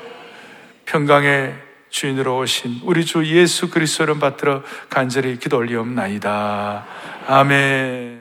평강의 0.86 1.56
주인으로 1.90 2.38
오신 2.38 2.80
우리 2.84 3.04
주 3.04 3.26
예수 3.26 3.68
그리스도를 3.68 4.18
받들어 4.18 4.62
간절히 4.88 5.38
기도 5.38 5.58
올리옵나이다. 5.58 6.86
아멘. 7.26 8.13